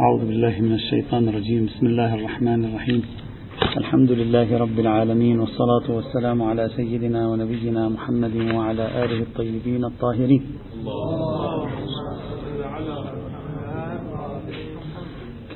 أعوذ 0.00 0.22
بالله 0.26 0.60
من 0.60 0.72
الشيطان 0.72 1.28
الرجيم. 1.28 1.66
بسم 1.66 1.86
الله 1.86 2.14
الرحمن 2.14 2.64
الرحيم. 2.64 3.02
الحمد 3.76 4.10
لله 4.10 4.58
رب 4.58 4.78
العالمين 4.78 5.40
والصلاة 5.40 5.86
والسلام 5.96 6.42
على 6.42 6.68
سيدنا 6.76 7.28
ونبينا 7.28 7.88
محمد 7.88 8.36
وعلى 8.56 9.04
آله 9.04 9.20
الطيبين 9.28 9.84
الطاهرين. 9.84 10.42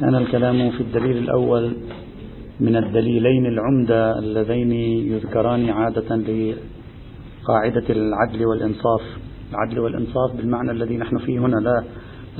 كان 0.00 0.14
الكلام 0.14 0.70
في 0.70 0.80
الدليل 0.80 1.16
الأول 1.18 1.72
من 2.60 2.76
الدليلين 2.76 3.46
العمدة 3.46 4.18
اللذين 4.18 4.72
يذكران 5.12 5.70
عادة 5.70 6.10
لقاعدة 6.16 7.86
العدل 7.90 8.46
والإنصاف. 8.46 9.02
العدل 9.50 9.78
والإنصاف 9.78 10.36
بالمعنى 10.36 10.70
الذي 10.70 10.96
نحن 10.96 11.16
فيه 11.18 11.38
هنا 11.38 11.56
لا 11.56 11.84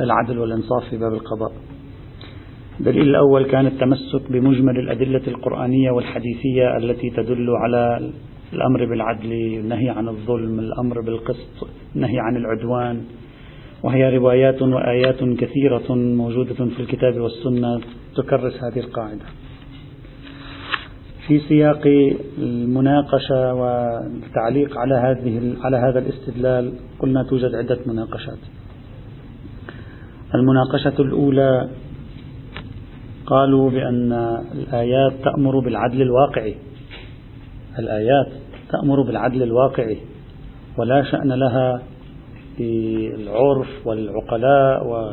العدل 0.05 0.39
والإنصاف 0.39 0.83
في 0.91 0.97
باب 0.97 1.13
القضاء. 1.13 1.53
الدليل 2.81 3.09
الأول 3.09 3.45
كان 3.45 3.67
التمسك 3.67 4.33
بمجمل 4.33 4.79
الأدلة 4.79 5.23
القرآنية 5.29 5.91
والحديثية 5.91 6.77
التي 6.77 7.11
تدل 7.11 7.51
على 7.51 8.11
الأمر 8.53 8.85
بالعدل 8.85 9.33
النهي 9.33 9.89
عن 9.89 10.09
الظلم 10.09 10.59
الأمر 10.59 11.01
بالقسط 11.01 11.69
النهي 11.97 12.19
عن 12.19 12.37
العدوان 12.37 13.05
وهي 13.83 14.17
روايات 14.17 14.63
وآيات 14.63 15.25
كثيرة 15.25 15.95
موجودة 15.95 16.55
في 16.55 16.81
الكتاب 16.81 17.21
والسنة 17.21 17.81
تكرس 18.17 18.55
هذه 18.65 18.79
القاعدة 18.79 19.25
في 21.27 21.39
سياق 21.39 21.83
المناقشة 22.39 23.55
والتعليق 23.55 24.79
على 24.79 24.95
هذه 24.95 25.55
على 25.65 25.77
هذا 25.77 25.99
الاستدلال 25.99 26.73
قلنا 26.99 27.23
توجد 27.23 27.55
عدة 27.55 27.79
مناقشات. 27.87 28.39
المناقشة 30.35 31.03
الأولى 31.03 31.69
قالوا 33.27 33.71
بأن 33.71 34.13
الآيات 34.55 35.13
تأمر 35.25 35.59
بالعدل 35.59 36.03
الواقعي. 36.03 36.55
الآيات 37.79 38.27
تأمر 38.73 39.03
بالعدل 39.03 39.43
الواقعي. 39.43 39.99
ولا 40.79 41.03
شأن 41.03 41.33
لها 41.33 41.83
بالعرف 42.59 43.87
والعقلاء 43.87 44.87
و 44.87 45.13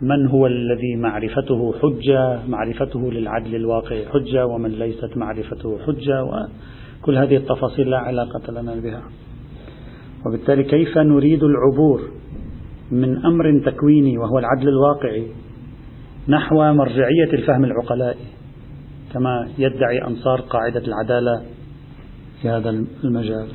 من 0.00 0.26
هو 0.26 0.46
الذي 0.46 0.96
معرفته 0.96 1.74
حجة 1.82 2.38
معرفته 2.48 3.12
للعدل 3.12 3.54
الواقعي 3.54 4.06
حجة 4.06 4.46
ومن 4.46 4.70
ليست 4.70 5.16
معرفته 5.16 5.78
حجة 5.86 6.24
وكل 6.24 7.16
هذه 7.16 7.36
التفاصيل 7.36 7.90
لا 7.90 7.98
علاقة 7.98 8.52
لنا 8.52 8.74
بها. 8.74 9.02
وبالتالي 10.26 10.64
كيف 10.64 10.98
نريد 10.98 11.42
العبور 11.42 12.00
من 12.90 13.24
أمر 13.24 13.60
تكويني 13.64 14.18
وهو 14.18 14.38
العدل 14.38 14.68
الواقعي؟ 14.68 15.26
نحو 16.30 16.72
مرجعية 16.72 17.32
الفهم 17.32 17.64
العقلائي 17.64 18.26
كما 19.12 19.48
يدعي 19.58 20.04
أنصار 20.06 20.40
قاعدة 20.40 20.82
العدالة 20.86 21.42
في 22.42 22.48
هذا 22.48 22.70
المجال. 23.04 23.48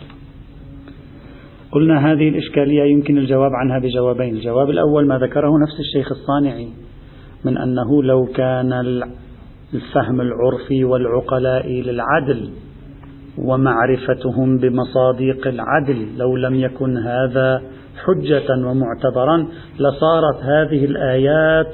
قلنا 1.71 2.11
هذه 2.11 2.29
الإشكالية 2.29 2.83
يمكن 2.83 3.17
الجواب 3.17 3.51
عنها 3.53 3.79
بجوابين. 3.79 4.35
الجواب 4.35 4.69
الأول 4.69 5.07
ما 5.07 5.17
ذكره 5.17 5.49
نفس 5.63 5.79
الشيخ 5.79 6.11
الصانعي 6.11 6.67
من 7.45 7.57
أنه 7.57 8.03
لو 8.03 8.25
كان 8.25 8.73
الفهم 9.73 10.21
العرفي 10.21 10.83
والعقلاء 10.83 11.67
للعدل 11.67 12.49
ومعرفتهم 13.37 14.57
بمصادق 14.57 15.47
العدل 15.47 16.17
لو 16.17 16.35
لم 16.35 16.55
يكن 16.55 16.97
هذا 16.97 17.61
حجة 18.05 18.67
ومعتبرا 18.67 19.47
لصارت 19.79 20.43
هذه 20.43 20.85
الآيات 20.85 21.73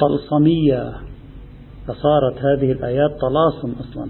طلسمية 0.00 0.92
لصارت 1.84 2.38
هذه 2.38 2.72
الآيات 2.72 3.10
طلاسم 3.10 3.80
أصلا 3.80 4.08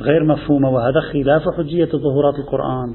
غير 0.00 0.24
مفهومة 0.24 0.70
وهذا 0.70 1.00
خلاف 1.00 1.42
حجية 1.58 1.88
ظهورات 1.88 2.34
القرآن. 2.38 2.94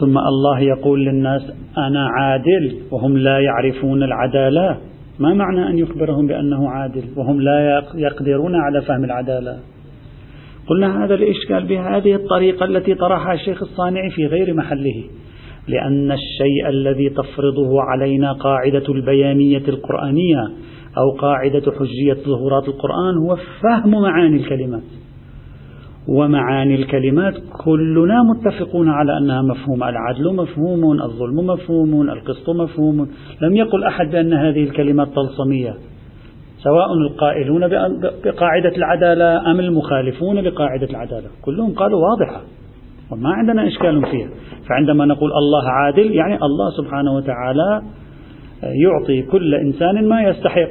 ثم 0.00 0.18
الله 0.18 0.60
يقول 0.60 1.04
للناس 1.04 1.42
أنا 1.78 2.08
عادل 2.08 2.78
وهم 2.90 3.18
لا 3.18 3.38
يعرفون 3.38 4.02
العدالة. 4.02 4.80
ما 5.18 5.34
معنى 5.34 5.68
أن 5.68 5.78
يخبرهم 5.78 6.26
بأنه 6.26 6.70
عادل؟ 6.70 7.04
وهم 7.16 7.40
لا 7.40 7.82
يقدرون 7.94 8.54
على 8.54 8.82
فهم 8.82 9.04
العدالة. 9.04 9.58
قلنا 10.66 11.04
هذا 11.04 11.14
الإشكال 11.14 11.66
بهذه 11.66 12.14
الطريقة 12.14 12.64
التي 12.64 12.94
طرحها 12.94 13.32
الشيخ 13.32 13.62
الصانعي 13.62 14.10
في 14.10 14.26
غير 14.26 14.54
محله. 14.54 15.04
لأن 15.68 16.12
الشيء 16.12 16.68
الذي 16.68 17.08
تفرضه 17.08 17.82
علينا 17.82 18.32
قاعدة 18.32 18.84
البيانية 18.88 19.62
القرآنية 19.68 20.42
أو 20.98 21.10
قاعدة 21.18 21.72
حجية 21.78 22.22
ظهورات 22.24 22.68
القرآن 22.68 23.16
هو 23.16 23.36
فهم 23.36 23.90
معاني 23.90 24.36
الكلمات. 24.36 24.82
ومعاني 26.08 26.74
الكلمات 26.74 27.34
كلنا 27.64 28.22
متفقون 28.22 28.88
على 28.88 29.18
أنها 29.18 29.42
مفهوم 29.42 29.82
العدل 29.82 30.34
مفهوم 30.36 31.02
الظلم 31.02 31.46
مفهوم 31.46 32.10
القسط 32.10 32.50
مفهوم. 32.50 33.08
لم 33.42 33.56
يقل 33.56 33.84
أحد 33.84 34.10
بأن 34.10 34.32
هذه 34.32 34.62
الكلمات 34.62 35.08
طلسمية. 35.08 35.74
سواء 36.62 36.92
القائلون 36.92 37.68
بقاعدة 38.24 38.76
العدالة 38.76 39.50
أم 39.50 39.60
المخالفون 39.60 40.38
لقاعدة 40.38 40.90
العدالة. 40.90 41.28
كلهم 41.44 41.74
قالوا 41.74 42.00
واضحة. 42.00 42.40
وما 43.12 43.30
عندنا 43.32 43.66
إشكال 43.66 44.06
فيها. 44.10 44.28
فعندما 44.68 45.04
نقول 45.04 45.30
الله 45.32 45.70
عادل 45.70 46.10
يعني 46.10 46.34
الله 46.34 46.70
سبحانه 46.70 47.14
وتعالى 47.14 47.82
يعطي 48.62 49.22
كل 49.22 49.54
إنسان 49.54 50.08
ما 50.08 50.22
يستحق. 50.22 50.70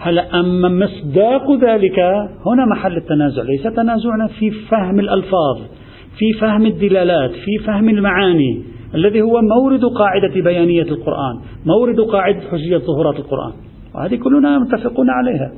هلا 0.00 0.40
أما 0.40 0.68
مصداق 0.68 1.52
ذلك 1.52 1.98
هنا 2.46 2.66
محل 2.70 2.96
التنازع. 2.96 3.42
ليس 3.42 3.62
تنازعنا 3.62 4.26
في 4.26 4.50
فهم 4.50 5.00
الألفاظ 5.00 5.58
في 6.18 6.32
فهم 6.40 6.66
الدلالات 6.66 7.30
في 7.30 7.64
فهم 7.66 7.88
المعاني 7.88 8.62
الذي 8.94 9.22
هو 9.22 9.40
مورد 9.42 9.84
قاعدة 9.84 10.34
بيانية 10.34 10.82
القرآن 10.82 11.40
مورد 11.66 12.00
قاعدة 12.00 12.40
حجية 12.50 12.76
ظهورات 12.78 13.16
القرآن. 13.16 13.52
وهذه 13.94 14.16
كلنا 14.16 14.58
متفقون 14.58 15.10
عليها. 15.10 15.52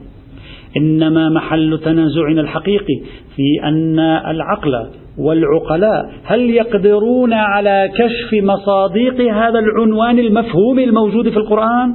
إنما 0.77 1.29
محل 1.29 1.81
تنازعنا 1.85 2.41
الحقيقي 2.41 3.01
في 3.37 3.69
أن 3.69 3.99
العقل 4.01 4.87
والعقلاء 5.19 6.13
هل 6.25 6.51
يقدرون 6.51 7.33
على 7.33 7.91
كشف 7.95 8.45
مصادق 8.45 9.21
هذا 9.21 9.59
العنوان 9.59 10.19
المفهوم 10.19 10.79
الموجود 10.79 11.29
في 11.29 11.37
القرآن؟ 11.37 11.95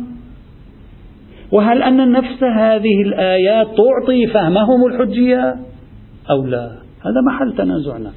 وهل 1.51 1.83
أن 1.83 2.11
نفس 2.11 2.43
هذه 2.43 3.01
الآيات 3.05 3.67
تعطي 3.67 4.27
فهمهم 4.27 4.85
الحجية 4.85 5.55
أو 6.29 6.45
لا؟ 6.45 6.65
هذا 7.01 7.21
محل 7.27 7.53
تنازعنا. 7.57 8.11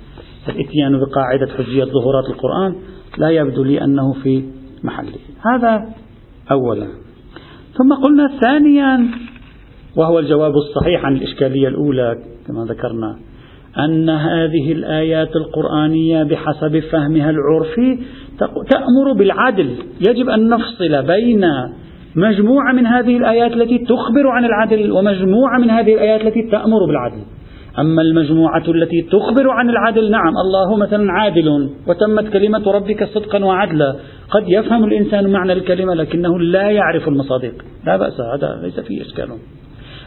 الإتيان 0.49 1.01
بقاعدة 1.01 1.47
حجية 1.59 1.85
ظهورات 1.85 2.25
القرآن 2.25 2.75
لا 3.19 3.31
يبدو 3.31 3.65
لي 3.65 3.85
أنه 3.85 4.13
في 4.13 4.43
محله. 4.85 5.19
هذا 5.53 5.85
أولا. 6.51 6.87
ثم 7.79 7.95
قلنا 8.05 8.31
ثانيا 8.41 9.09
وهو 9.97 10.19
الجواب 10.19 10.53
الصحيح 10.57 11.05
عن 11.05 11.17
الإشكالية 11.17 11.69
الأولى 11.69 12.17
كما 12.47 12.65
ذكرنا 12.65 13.17
أن 13.79 14.11
هذه 14.11 14.73
الآيات 14.73 15.37
القرآنية 15.37 16.23
بحسب 16.23 16.79
فهمها 16.79 17.31
العرفي 17.31 17.99
تأمر 18.71 19.13
بالعدل. 19.19 19.71
يجب 20.09 20.29
أن 20.29 20.49
نفصل 20.49 21.03
بين 21.07 21.45
مجموعة 22.17 22.73
من 22.73 22.87
هذه 22.87 23.17
الآيات 23.17 23.53
التي 23.53 23.79
تخبر 23.79 24.29
عن 24.29 24.45
العدل 24.45 24.93
ومجموعة 24.93 25.59
من 25.59 25.71
هذه 25.71 25.95
الآيات 25.95 26.21
التي 26.21 26.43
تأمر 26.51 26.87
بالعدل. 26.87 27.23
أما 27.79 28.03
المجموعة 28.03 28.65
التي 28.69 29.03
تخبر 29.03 29.51
عن 29.51 29.71
العدل 29.71 30.11
نعم 30.11 30.33
الله 30.45 30.77
مثلا 30.77 31.13
عادل 31.13 31.71
وتمت 31.89 32.33
كلمة 32.33 32.73
ربك 32.73 33.05
صدقا 33.05 33.45
وعدلا. 33.45 33.97
قد 34.31 34.45
يفهم 34.49 34.85
الإنسان 34.85 35.33
معنى 35.33 35.53
الكلمة 35.53 35.95
لكنه 35.95 36.39
لا 36.41 36.71
يعرف 36.71 37.09
المصادق. 37.09 37.53
لا 37.87 37.97
بأس 37.97 38.21
هذا 38.21 38.61
ليس 38.63 38.81
فيه 38.81 39.03
إشكال. 39.03 39.29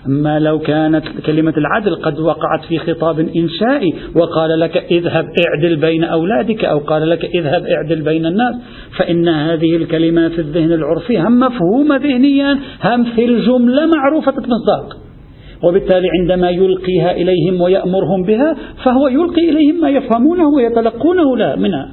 أما 0.08 0.40
لو 0.40 0.60
كانت 0.60 1.04
كلمة 1.26 1.54
العدل 1.58 1.96
قد 1.96 2.20
وقعت 2.20 2.66
في 2.70 2.80
خطاب 2.80 3.20
إنشائي 3.20 3.94
وقال 4.16 4.60
لك 4.60 4.78
اذهب 4.92 5.26
اعدل 5.48 5.76
بين 5.76 6.04
أولادك 6.04 6.66
أو 6.66 6.80
قال 6.80 7.10
لك 7.10 7.26
اذهب 7.26 7.66
اعدل 7.66 8.02
بين 8.02 8.26
الناس 8.26 8.56
فإن 8.98 9.28
هذه 9.28 9.76
الكلمة 9.76 10.30
في 10.30 10.40
الذهن 10.40 10.72
العرفي 10.72 11.20
هم 11.20 11.40
مفهومة 11.40 11.98
ذهنيا 11.98 12.60
هم 12.84 13.04
في 13.04 13.26
الجملة 13.26 13.86
معروفة 13.86 14.32
المصداق. 14.32 14.98
وبالتالي 15.64 16.08
عندما 16.20 16.50
يلقيها 16.50 17.12
إليهم 17.12 17.62
ويأمرهم 17.62 18.24
بها 18.24 18.56
فهو 18.84 19.08
يلقي 19.08 19.50
إليهم 19.50 19.82
ما 19.82 19.90
يفهمونه 19.90 20.50
ويتلقونه 20.50 21.36
منها. 21.56 21.92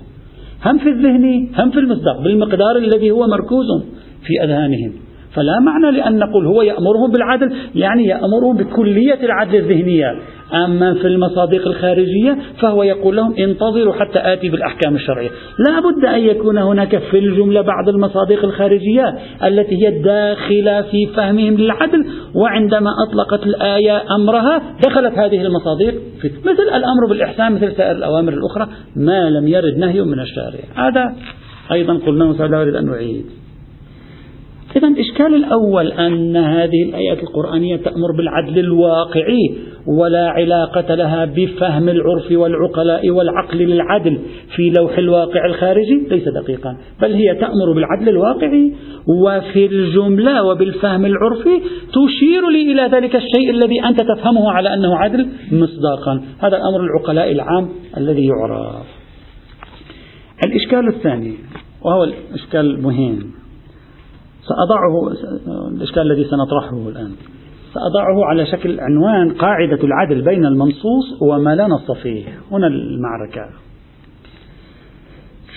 هم 0.65 0.79
في 0.79 0.89
الذهن 0.89 1.49
هم 1.59 1.71
في 1.71 1.79
المصداق 1.79 2.23
بالمقدار 2.25 2.77
الذي 2.77 3.11
هو 3.11 3.27
مركوز 3.27 3.67
في 4.27 4.45
أذهانهم. 4.45 4.93
فلا 5.35 5.61
معنى 5.61 5.91
لأن 5.97 6.19
نقول 6.19 6.47
هو 6.47 6.63
يأمرهم 6.63 7.13
بالعدل 7.13 7.53
يعني 7.75 8.07
يأمرهم 8.07 8.57
بكلية 8.57 9.19
العدل 9.23 9.57
الذهنية. 9.57 10.19
أما 10.55 10.95
في 10.95 11.07
المصادق 11.07 11.67
الخارجية 11.67 12.39
فهو 12.61 12.83
يقول 12.83 13.17
لهم 13.17 13.35
انتظروا 13.39 13.93
حتى 13.93 14.33
آتي 14.33 14.49
بالأحكام 14.49 14.95
الشرعية. 14.95 15.29
لا 15.59 15.81
بد 15.81 16.05
أن 16.05 16.21
يكون 16.21 16.59
هناك 16.59 16.99
في 16.99 17.19
الجملة 17.19 17.61
بعض 17.61 17.89
المصادق 17.89 18.45
الخارجية 18.45 19.15
التي 19.45 19.87
هي 19.87 20.03
داخلة 20.03 20.83
في 20.83 21.07
فهمهم 21.17 21.55
للعدل 21.55 22.07
وعندما 22.35 22.91
أطلقت 23.09 23.47
الآية 23.47 24.03
أمرها 24.17 24.63
دخلت 24.85 25.19
هذه 25.19 25.43
المصادق 25.43 25.95
في 26.21 26.31
مثل 26.45 26.63
الأمر 26.63 27.07
بالإحسان 27.09 27.53
مثل 27.53 27.73
سائر 27.73 27.97
الأوامر 27.97 28.33
الأخرى 28.33 28.69
ما 28.97 29.31
لم 29.31 29.49
يرد 29.49 29.79
نهي 29.79 30.01
من 30.01 30.21
الشارع. 30.21 30.89
هذا 30.89 31.15
أيضا 31.73 31.99
قلنا 32.07 32.25
لا 32.25 32.63
أريد 32.63 32.75
أن 32.75 32.87
نعيد. 32.87 33.25
إذا 34.77 34.89
الإشكال 34.89 35.35
الأول 35.35 35.93
أن 35.93 36.37
هذه 36.37 36.83
الآيات 36.89 37.19
القرآنية 37.23 37.77
تأمر 37.77 38.13
بالعدل 38.17 38.59
الواقعي 38.59 39.57
ولا 39.87 40.29
علاقة 40.29 40.95
لها 40.95 41.25
بفهم 41.25 41.89
العرف 41.89 42.33
والعقلاء 42.33 43.11
والعقل 43.11 43.59
للعدل 43.59 44.19
في 44.57 44.71
لوح 44.79 44.99
الواقع 44.99 45.47
الخارجي 45.47 46.07
ليس 46.11 46.29
دقيقا 46.29 46.77
بل 47.03 47.13
هي 47.13 47.35
تأمر 47.35 47.73
بالعدل 47.75 48.09
الواقعي 48.09 48.73
وفي 49.09 49.67
الجملة 49.67 50.43
وبالفهم 50.45 51.07
العرفي 51.07 51.61
تشير 51.89 52.49
لي 52.49 52.73
إلى 52.73 52.83
ذلك 52.83 53.17
الشيء 53.17 53.51
الذي 53.51 53.85
أنت 53.85 53.99
تفهمه 54.01 54.51
على 54.51 54.75
أنه 54.75 54.97
عدل 54.97 55.29
مصداقا. 55.53 56.23
هذا 56.39 56.57
الأمر 56.57 56.81
العقلاء 56.81 57.33
العام 57.33 57.69
الذي 57.97 58.27
يعرف. 58.27 58.87
الإشكال 60.47 60.89
الثاني 60.89 61.35
وهو 61.85 62.05
الإشكال 62.05 62.61
المهم. 62.61 63.42
سأضعه 64.49 65.13
الإشكال 65.69 66.03
الذي 66.03 66.25
سنطرحه 66.25 66.89
الآن. 66.89 67.11
سأضعه 67.75 68.25
على 68.25 68.47
شكل 68.47 68.81
عنوان 68.81 69.33
قاعدة 69.33 69.85
العدل 69.85 70.23
بين 70.23 70.47
المنصوص 70.47 71.23
وما 71.23 71.55
لا 71.55 71.67
نص 71.67 71.91
فيه. 72.03 72.25
هنا 72.51 72.67
المعركة. 72.67 73.49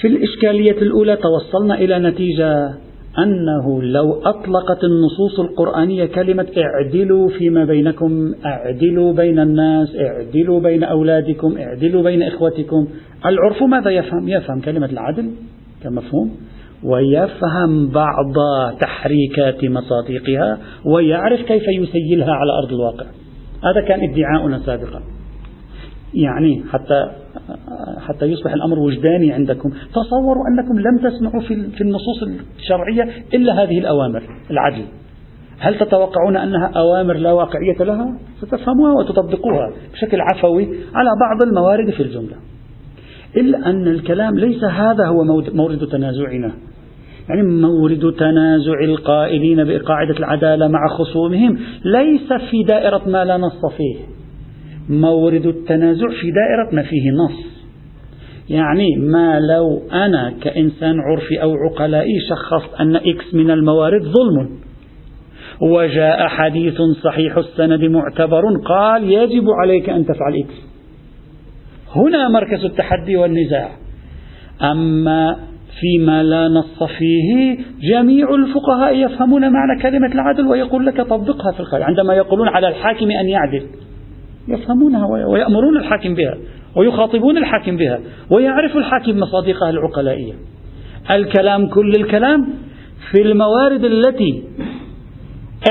في 0.01 0.07
الإشكالية 0.07 0.81
الأولى 0.81 1.15
توصلنا 1.15 1.75
إلى 1.75 1.99
نتيجة 1.99 2.73
أنه 3.19 3.81
لو 3.83 4.13
أطلقت 4.13 4.83
النصوص 4.83 5.39
القرآنية 5.39 6.05
كلمة 6.05 6.47
اعدلوا 6.57 7.29
فيما 7.29 7.65
بينكم 7.65 8.33
اعدلوا 8.45 9.13
بين 9.13 9.39
الناس 9.39 9.95
اعدلوا 9.95 10.59
بين 10.59 10.83
أولادكم 10.83 11.57
اعدلوا 11.57 12.03
بين 12.03 12.23
إخوتكم. 12.23 12.87
العرف 13.25 13.63
ماذا 13.63 13.89
يفهم؟ 13.89 14.27
يفهم 14.27 14.61
كلمة 14.61 14.85
العدل 14.85 15.31
كمفهوم. 15.83 16.35
ويفهم 16.83 17.87
بعض 17.89 18.33
تحريكات 18.79 19.65
مصادقها 19.65 20.57
ويعرف 20.85 21.41
كيف 21.41 21.63
يسيلها 21.67 22.33
على 22.33 22.51
أرض 22.63 22.73
الواقع 22.73 23.05
هذا 23.63 23.87
كان 23.87 24.09
ادعاؤنا 24.09 24.59
سابقا 24.59 25.01
يعني 26.13 26.63
حتى 26.71 27.11
حتى 28.07 28.25
يصبح 28.25 28.53
الأمر 28.53 28.79
وجداني 28.79 29.31
عندكم، 29.31 29.69
تصوروا 29.69 30.43
أنكم 30.51 30.79
لم 30.79 31.09
تسمعوا 31.09 31.41
في 31.41 31.71
في 31.71 31.81
النصوص 31.81 32.23
الشرعية 32.57 33.09
إلا 33.33 33.63
هذه 33.63 33.79
الأوامر 33.79 34.23
العدل. 34.51 34.85
هل 35.59 35.79
تتوقعون 35.79 36.37
أنها 36.37 36.71
أوامر 36.75 37.13
لا 37.13 37.31
واقعية 37.31 37.77
لها؟ 37.79 38.17
ستفهموها 38.41 38.93
وتطبقوها 38.93 39.71
بشكل 39.93 40.21
عفوي 40.21 40.63
على 40.95 41.09
بعض 41.19 41.47
الموارد 41.47 41.89
في 41.89 42.03
الجملة. 42.03 42.35
إلا 43.37 43.69
أن 43.69 43.87
الكلام 43.87 44.39
ليس 44.39 44.63
هذا 44.63 45.07
هو 45.07 45.23
مورد 45.53 45.87
تنازعنا. 45.87 46.53
يعني 47.29 47.43
مورد 47.43 48.13
تنازع 48.17 48.79
القائلين 48.83 49.63
بقاعدة 49.63 50.17
العدالة 50.19 50.67
مع 50.67 50.87
خصومهم 50.87 51.59
ليس 51.85 52.33
في 52.49 52.63
دائرة 52.63 53.01
ما 53.07 53.25
لا 53.25 53.37
نص 53.37 53.65
فيه. 53.77 53.95
مورد 54.89 55.45
التنازع 55.45 56.07
في 56.07 56.31
دائرة 56.31 56.75
ما 56.75 56.81
فيه 56.81 57.11
نص. 57.11 57.55
يعني 58.49 58.95
ما 58.97 59.39
لو 59.39 59.81
أنا 59.93 60.33
كإنسان 60.41 60.99
عرفي 60.99 61.41
أو 61.41 61.53
عقلائي 61.53 62.19
شخصت 62.29 62.75
أن 62.79 62.95
X 62.95 63.33
من 63.33 63.51
الموارد 63.51 64.01
ظلم. 64.01 64.49
وجاء 65.61 66.27
حديث 66.27 66.81
صحيح 67.03 67.37
السند 67.37 67.83
معتبر 67.83 68.41
قال 68.65 69.11
يجب 69.11 69.45
عليك 69.61 69.89
أن 69.89 70.05
تفعل 70.05 70.35
X 70.35 70.74
هنا 71.95 72.29
مركز 72.29 72.65
التحدي 72.65 73.15
والنزاع. 73.17 73.69
أما 74.61 75.35
فيما 75.79 76.23
لا 76.23 76.47
نص 76.47 76.83
فيه 76.83 77.57
جميع 77.93 78.35
الفقهاء 78.35 78.95
يفهمون 78.95 79.41
معنى 79.41 79.81
كلمة 79.81 80.13
العدل 80.13 80.47
ويقول 80.47 80.85
لك 80.85 81.01
طبقها 81.01 81.51
في 81.51 81.59
الخارج. 81.59 81.83
عندما 81.83 82.13
يقولون 82.13 82.47
على 82.47 82.67
الحاكم 82.67 83.11
أن 83.11 83.29
يعدل 83.29 83.65
يفهمونها 84.47 85.05
ويأمرون 85.27 85.77
الحاكم 85.77 86.15
بها 86.15 86.37
ويخاطبون 86.75 87.37
الحاكم 87.37 87.77
بها 87.77 87.99
ويعرف 88.31 88.77
الحاكم 88.77 89.17
مصادقها 89.17 89.69
العقلائية. 89.69 90.33
الكلام 91.11 91.67
كل 91.67 91.91
الكلام 91.99 92.47
في 93.11 93.21
الموارد 93.21 93.83
التي 93.83 94.43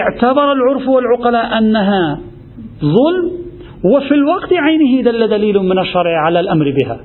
اعتبر 0.00 0.52
العرف 0.52 0.88
والعقلاء 0.88 1.58
أنها 1.58 2.20
ظلم 2.80 3.43
وفي 3.84 4.14
الوقت 4.14 4.52
عينه 4.52 5.02
دل 5.02 5.28
دليل 5.28 5.58
من 5.58 5.78
الشرع 5.78 6.20
على 6.26 6.40
الأمر 6.40 6.64
بها. 6.70 7.00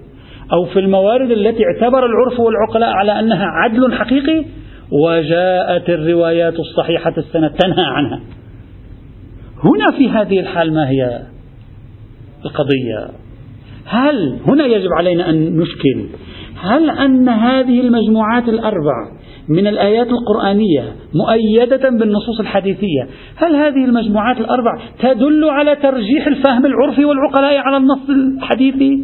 أو 0.53 0.65
في 0.65 0.79
الموارد 0.79 1.31
التي 1.31 1.63
اعتبر 1.65 2.05
العرف 2.05 2.39
والعقلاء 2.39 2.89
على 2.89 3.19
أنها 3.19 3.45
عدل 3.45 3.93
حقيقي 3.93 4.45
وجاءت 4.91 5.89
الروايات 5.89 6.53
الصحيحة 6.59 7.13
السنة 7.17 7.47
تنهى 7.47 7.85
عنها. 7.85 8.19
هنا 9.63 9.97
في 9.97 10.09
هذه 10.09 10.39
الحال 10.39 10.73
ما 10.73 10.89
هي 10.89 11.21
القضية؟ 12.45 13.09
هل 13.85 14.39
هنا 14.47 14.65
يجب 14.65 14.89
علينا 14.97 15.29
أن 15.29 15.57
نشكل 15.57 16.05
هل 16.61 16.89
أن 16.89 17.29
هذه 17.29 17.81
المجموعات 17.81 18.49
الأربع 18.49 19.11
من 19.49 19.67
الآيات 19.67 20.07
القرآنية 20.07 20.95
مؤيدة 21.13 21.89
بالنصوص 21.89 22.39
الحديثية. 22.39 23.07
هل 23.35 23.55
هذه 23.55 23.85
المجموعات 23.85 24.37
الأربع 24.37 24.79
تدل 24.99 25.49
على 25.49 25.75
ترجيح 25.75 26.27
الفهم 26.27 26.65
العرفي 26.65 27.05
والعقلاء 27.05 27.57
على 27.57 27.77
النص 27.77 28.09
الحديثي؟ 28.09 29.03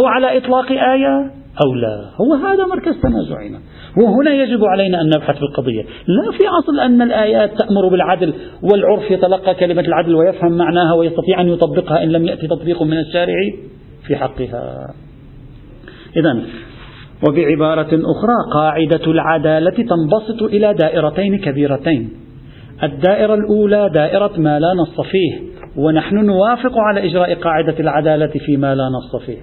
أو 0.00 0.06
على 0.06 0.38
إطلاق 0.38 0.72
آية؟ 0.72 1.30
أو 1.64 1.74
لا. 1.74 2.10
هو 2.20 2.34
هذا 2.34 2.66
مركز 2.66 3.00
تنازعنا. 3.02 3.58
وهنا 4.02 4.34
يجب 4.34 4.64
علينا 4.64 5.00
أن 5.00 5.06
نبحث 5.06 5.36
في 5.36 5.42
القضية. 5.42 5.82
لا 5.82 6.32
في 6.38 6.44
أصل 6.62 6.80
أن 6.80 7.02
الآيات 7.02 7.50
تأمر 7.50 7.88
بالعدل 7.88 8.34
والعرف 8.62 9.10
يتلقى 9.10 9.54
كلمة 9.54 9.80
العدل 9.80 10.14
ويفهم 10.14 10.52
معناها 10.52 10.94
ويستطيع 10.94 11.40
أن 11.40 11.48
يطبقها 11.48 12.02
إن 12.02 12.08
لم 12.08 12.24
يأتي 12.26 12.46
تطبيق 12.46 12.82
من 12.82 12.98
الشارع 12.98 13.34
في 14.06 14.16
حقها. 14.16 14.94
إذا 16.16 16.42
وبعبارة 17.28 17.88
أخرى 17.92 18.34
قاعدة 18.52 19.06
العدالة 19.06 19.70
تنبسط 19.70 20.42
إلى 20.42 20.74
دائرتين 20.74 21.38
كبيرتين. 21.38 22.10
الدائرة 22.82 23.34
الأولى 23.34 23.90
دائرة 23.94 24.32
ما 24.36 24.60
لا 24.60 24.74
نص 24.74 25.00
فيه 25.00 25.38
ونحن 25.76 26.16
نوافق 26.16 26.78
على 26.78 27.06
إجراء 27.10 27.34
قاعدة 27.34 27.74
العدالة 27.80 28.32
فيما 28.46 28.74
لا 28.74 28.84
نص 28.84 29.24
فيه. 29.26 29.38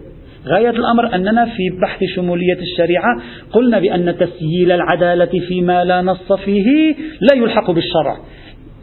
غاية 0.48 0.70
الأمر 0.70 1.16
أننا 1.16 1.46
في 1.46 1.80
بحث 1.82 2.00
شمولية 2.16 2.58
الشريعة 2.60 3.18
قلنا 3.52 3.80
بأن 3.80 4.18
تسييل 4.18 4.72
العدالة 4.72 5.32
فيما 5.48 5.84
لا 5.84 6.02
نص 6.02 6.34
فيه 6.34 6.96
لا 7.22 7.36
يلحق 7.36 7.72
بالشرع. 7.72 8.18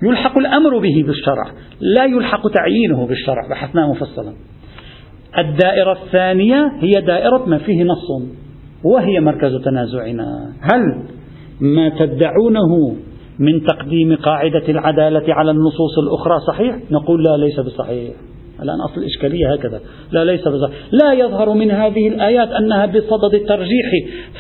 يلحق 0.02 0.38
الأمر 0.38 0.78
به 0.78 1.04
بالشرع 1.06 1.44
لا 1.80 2.04
يلحق 2.04 2.48
تعيينه 2.48 3.06
بالشرع. 3.06 3.48
بحثناه 3.50 3.90
مفصلا. 3.90 4.32
الدائرة 5.38 5.92
الثانية 5.92 6.72
هي 6.80 7.00
دائرة 7.00 7.44
ما 7.46 7.58
فيه 7.58 7.84
نص. 7.84 8.22
وهي 8.84 9.20
مركز 9.20 9.54
تنازعنا. 9.64 10.52
هل 10.60 11.02
ما 11.60 11.88
تدعونه 11.88 12.96
من 13.38 13.62
تقديم 13.62 14.16
قاعدة 14.16 14.68
العدالة 14.68 15.34
على 15.34 15.50
النصوص 15.50 15.98
الأخرى 15.98 16.40
صحيح؟ 16.46 16.76
نقول 16.90 17.24
لا 17.24 17.36
ليس 17.36 17.60
بصحيح. 17.60 18.14
الآن 18.62 18.80
أصل 18.80 19.00
الإشكالية 19.00 19.52
هكذا. 19.52 19.80
لا 20.10 20.24
ليس 20.24 20.48
بصحيح. 20.48 20.76
لا 20.92 21.12
يظهر 21.12 21.54
من 21.54 21.70
هذه 21.70 22.08
الآيات 22.08 22.48
أنها 22.48 22.86
بصدد 22.86 23.34
الترجيح 23.34 23.86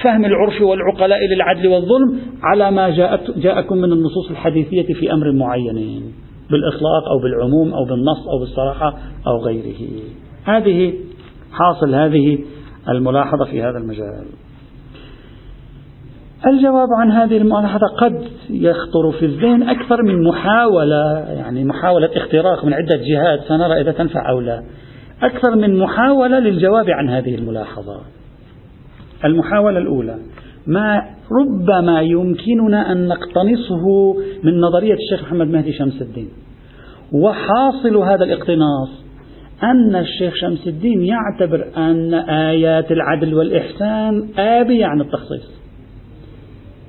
فهم 0.02 0.24
العرف 0.24 0.62
والعقلاء 0.62 1.18
للعدل 1.34 1.68
والظلم 1.68 2.18
على 2.42 2.70
ما 2.70 2.90
جاءت 2.90 3.38
جاءكم 3.38 3.76
من 3.76 3.92
النصوص 3.92 4.30
الحديثية 4.30 4.94
في 4.94 5.12
أمر 5.12 5.32
معين 5.32 6.02
بالإطلاق 6.50 7.08
أو 7.10 7.18
بالعموم 7.22 7.74
أو 7.74 7.84
بالنص 7.84 8.28
أو 8.28 8.38
بالصراحة 8.38 8.98
أو 9.26 9.44
غيره. 9.44 9.90
هذه 10.44 10.92
حاصل 11.52 11.94
هذه 11.94 12.38
الملاحظة 12.88 13.44
في 13.44 13.62
هذا 13.62 13.78
المجال. 13.78 14.24
الجواب 16.46 16.88
عن 17.00 17.10
هذه 17.10 17.36
الملاحظة 17.36 17.86
قد 17.98 18.28
يخطر 18.50 19.12
في 19.18 19.26
الذهن 19.26 19.62
أكثر 19.62 20.02
من 20.02 20.24
محاولة 20.24 21.18
يعني 21.28 21.64
محاولة 21.64 22.10
اختراق 22.16 22.64
من 22.64 22.74
عدة 22.74 22.96
جهات 22.96 23.40
سنرى 23.48 23.80
إذا 23.80 23.92
تنفع 23.92 24.30
أو 24.30 24.40
لا. 24.40 24.62
أكثر 25.22 25.56
من 25.56 25.78
محاولة 25.78 26.38
للجواب 26.38 26.90
عن 26.90 27.08
هذه 27.08 27.34
الملاحظة. 27.34 28.00
المحاولة 29.24 29.78
الأولى 29.78 30.18
ما 30.66 31.02
ربما 31.40 32.00
يمكننا 32.00 32.92
أن 32.92 33.08
نقتنصه 33.08 34.14
من 34.44 34.60
نظرية 34.60 34.94
الشيخ 34.94 35.22
محمد 35.22 35.46
مهدي 35.46 35.72
شمس 35.72 36.02
الدين. 36.02 36.28
وحاصل 37.12 37.96
هذا 37.96 38.24
الاقتناص 38.24 39.01
أن 39.62 39.96
الشيخ 39.96 40.34
شمس 40.34 40.66
الدين 40.66 41.02
يعتبر 41.02 41.66
أن 41.76 42.14
آيات 42.14 42.92
العدل 42.92 43.34
والإحسان 43.34 44.28
آبية 44.38 44.86
عن 44.86 45.00
التخصيص. 45.00 45.62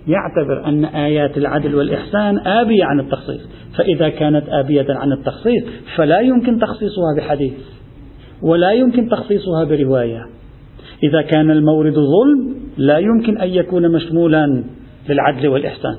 يعتبر 0.08 0.66
أن 0.66 0.86
آيات 0.86 1.38
العدل 1.38 1.76
والإحسان 1.76 2.40
آبية 2.48 2.84
عن 2.84 3.00
التخصيص. 3.00 3.50
فإذا 3.78 4.10
كانت 4.10 4.50
آبية 4.50 4.86
عن 4.90 5.12
التخصيص 5.12 5.64
فلا 5.96 6.20
يمكن 6.20 6.60
تخصيصها 6.60 7.16
بحديث 7.18 7.54
ولا 8.42 8.72
يمكن 8.72 9.10
تخصيصها 9.10 9.64
برواية. 9.64 10.26
إذا 11.04 11.22
كان 11.22 11.52
المورد 11.52 11.94
ظلم 11.94 12.56
لا 12.78 12.98
يمكن 12.98 13.38
أن 13.38 13.50
يكون 13.50 13.92
مشمولا 13.92 14.64
للعدل 15.10 15.48
والإحسان. 15.48 15.96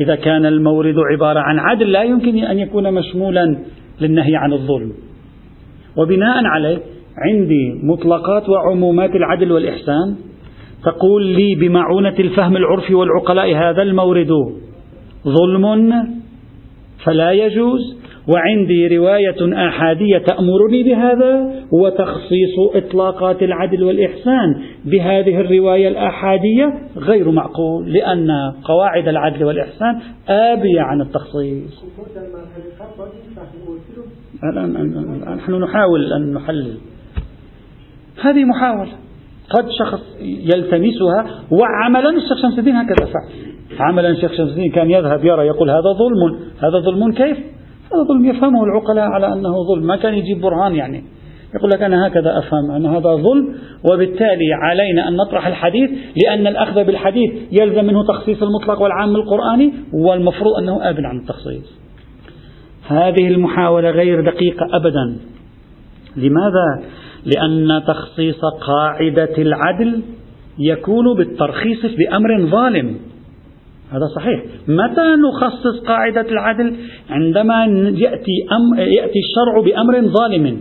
إذا 0.00 0.14
كان 0.14 0.46
المورد 0.46 0.94
عبارة 1.12 1.40
عن 1.40 1.58
عدل 1.58 1.92
لا 1.92 2.02
يمكن 2.02 2.38
أن 2.38 2.58
يكون 2.58 2.94
مشمولا 2.94 3.58
للنهي 4.00 4.36
عن 4.36 4.52
الظلم. 4.52 4.92
وبناء 5.96 6.44
عليه 6.44 6.78
عندي 7.18 7.80
مطلقات 7.82 8.48
وعمومات 8.48 9.10
العدل 9.10 9.52
والإحسان 9.52 10.16
تقول 10.84 11.26
لي 11.26 11.54
بمعونة 11.54 12.14
الفهم 12.18 12.56
العرفي 12.56 12.94
والعقلاء 12.94 13.54
هذا 13.54 13.82
المورد 13.82 14.30
ظلم 15.26 15.92
فلا 17.04 17.32
يجوز 17.32 18.04
وعندي 18.34 18.96
رواية 18.96 19.68
آحادية 19.68 20.18
تأمرني 20.18 20.82
بهذا 20.82 21.64
هو 21.74 21.88
تخصيص 21.88 22.54
إطلاقات 22.74 23.42
العدل 23.42 23.84
والإحسان 23.84 24.62
بهذه 24.84 25.40
الرواية 25.40 25.88
الآحادية 25.88 26.74
غير 26.96 27.30
معقول 27.30 27.92
لأن 27.92 28.28
قواعد 28.64 29.08
العدل 29.08 29.44
والإحسان 29.44 30.00
آبية 30.28 30.80
عن 30.80 31.00
التخصيص. 31.00 31.84
الآن 34.50 35.36
نحن 35.36 35.54
نحاول 35.54 36.12
أن 36.12 36.34
نحلل. 36.34 36.76
هذه 38.22 38.44
محاولة. 38.44 38.92
قد 39.50 39.66
شخص 39.78 40.00
يلتمسها 40.20 41.26
وعملا 41.50 42.10
الشيخ 42.10 42.42
شمس 42.42 42.58
الدين 42.58 42.76
هكذا 42.76 43.06
فعل. 43.06 43.54
عملا 43.80 44.08
الشيخ 44.08 44.32
شمس 44.32 44.48
الدين 44.48 44.72
كان 44.72 44.90
يذهب 44.90 45.24
يرى 45.24 45.46
يقول 45.46 45.70
هذا 45.70 45.92
ظلم 45.92 46.40
هذا 46.58 46.78
ظلم 46.78 47.12
كيف؟ 47.12 47.36
هذا 47.92 48.02
ظلم 48.08 48.24
يفهمه 48.24 48.64
العقلاء 48.64 49.04
على 49.04 49.32
أنه 49.32 49.54
ظلم. 49.68 49.86
ما 49.86 49.96
كان 49.96 50.14
يجيب 50.14 50.40
برهان 50.40 50.74
يعني. 50.74 51.04
يقول 51.54 51.70
لك 51.70 51.82
أنا 51.82 52.06
هكذا 52.06 52.38
أفهم 52.38 52.70
أن 52.70 52.86
هذا 52.86 53.14
ظلم 53.14 53.54
وبالتالي 53.92 54.52
علينا 54.52 55.08
أن 55.08 55.16
نطرح 55.16 55.46
الحديث 55.46 55.90
لأن 56.24 56.46
الأخذ 56.46 56.84
بالحديث 56.84 57.32
يلزم 57.52 57.84
منه 57.84 58.06
تخصيص 58.06 58.42
المطلق 58.42 58.82
والعام 58.82 59.16
القرآني 59.16 59.72
والمفروض 59.92 60.54
أنه 60.62 60.90
آب 60.90 60.96
عن 60.98 61.18
التخصيص. 61.18 61.83
هذه 62.86 63.28
المحاولة 63.28 63.90
غير 63.90 64.30
دقيقة 64.30 64.66
أبدا. 64.72 65.16
لماذا؟ 66.16 66.82
لأن 67.26 67.82
تخصيص 67.86 68.40
قاعدة 68.60 69.38
العدل 69.38 70.02
يكون 70.58 71.16
بالترخيص 71.16 71.78
بأمر 71.98 72.46
ظالم. 72.46 72.96
هذا 73.92 74.06
صحيح. 74.16 74.44
متى 74.68 75.16
نخصص 75.16 75.86
قاعدة 75.86 76.20
العدل؟ 76.30 76.76
عندما 77.10 77.64
يأتي, 77.94 78.46
أم 78.52 78.78
يأتي 78.78 79.18
الشرع 79.18 79.60
بأمر 79.64 80.08
ظالم. 80.08 80.60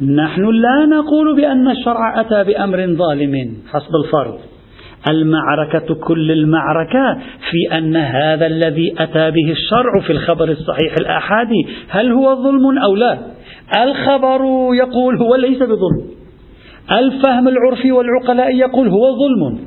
نحن 0.00 0.44
لا 0.44 0.86
نقول 0.86 1.36
بأن 1.36 1.70
الشرع 1.70 2.20
أتى 2.20 2.44
بأمر 2.44 2.86
ظالم 2.86 3.54
حسب 3.70 3.90
الفرض. 4.04 4.38
المعركة 5.08 5.94
كل 5.94 6.30
المعركة 6.32 7.18
في 7.50 7.78
أن 7.78 7.96
هذا 7.96 8.46
الذي 8.46 8.94
أتى 8.98 9.30
به 9.30 9.50
الشرع 9.50 10.00
في 10.06 10.12
الخبر 10.12 10.48
الصحيح 10.48 10.94
الآحادي 11.00 11.66
هل 11.88 12.12
هو 12.12 12.34
ظلم 12.34 12.78
أو 12.78 12.96
لا؟ 12.96 13.18
الخبر 13.82 14.40
يقول 14.74 15.16
هو 15.16 15.34
ليس 15.34 15.58
بظلم. 15.58 16.18
الفهم 16.92 17.48
العرفي 17.48 17.92
والعقلاء 17.92 18.56
يقول 18.56 18.88
هو 18.88 19.06
ظلم. 19.12 19.58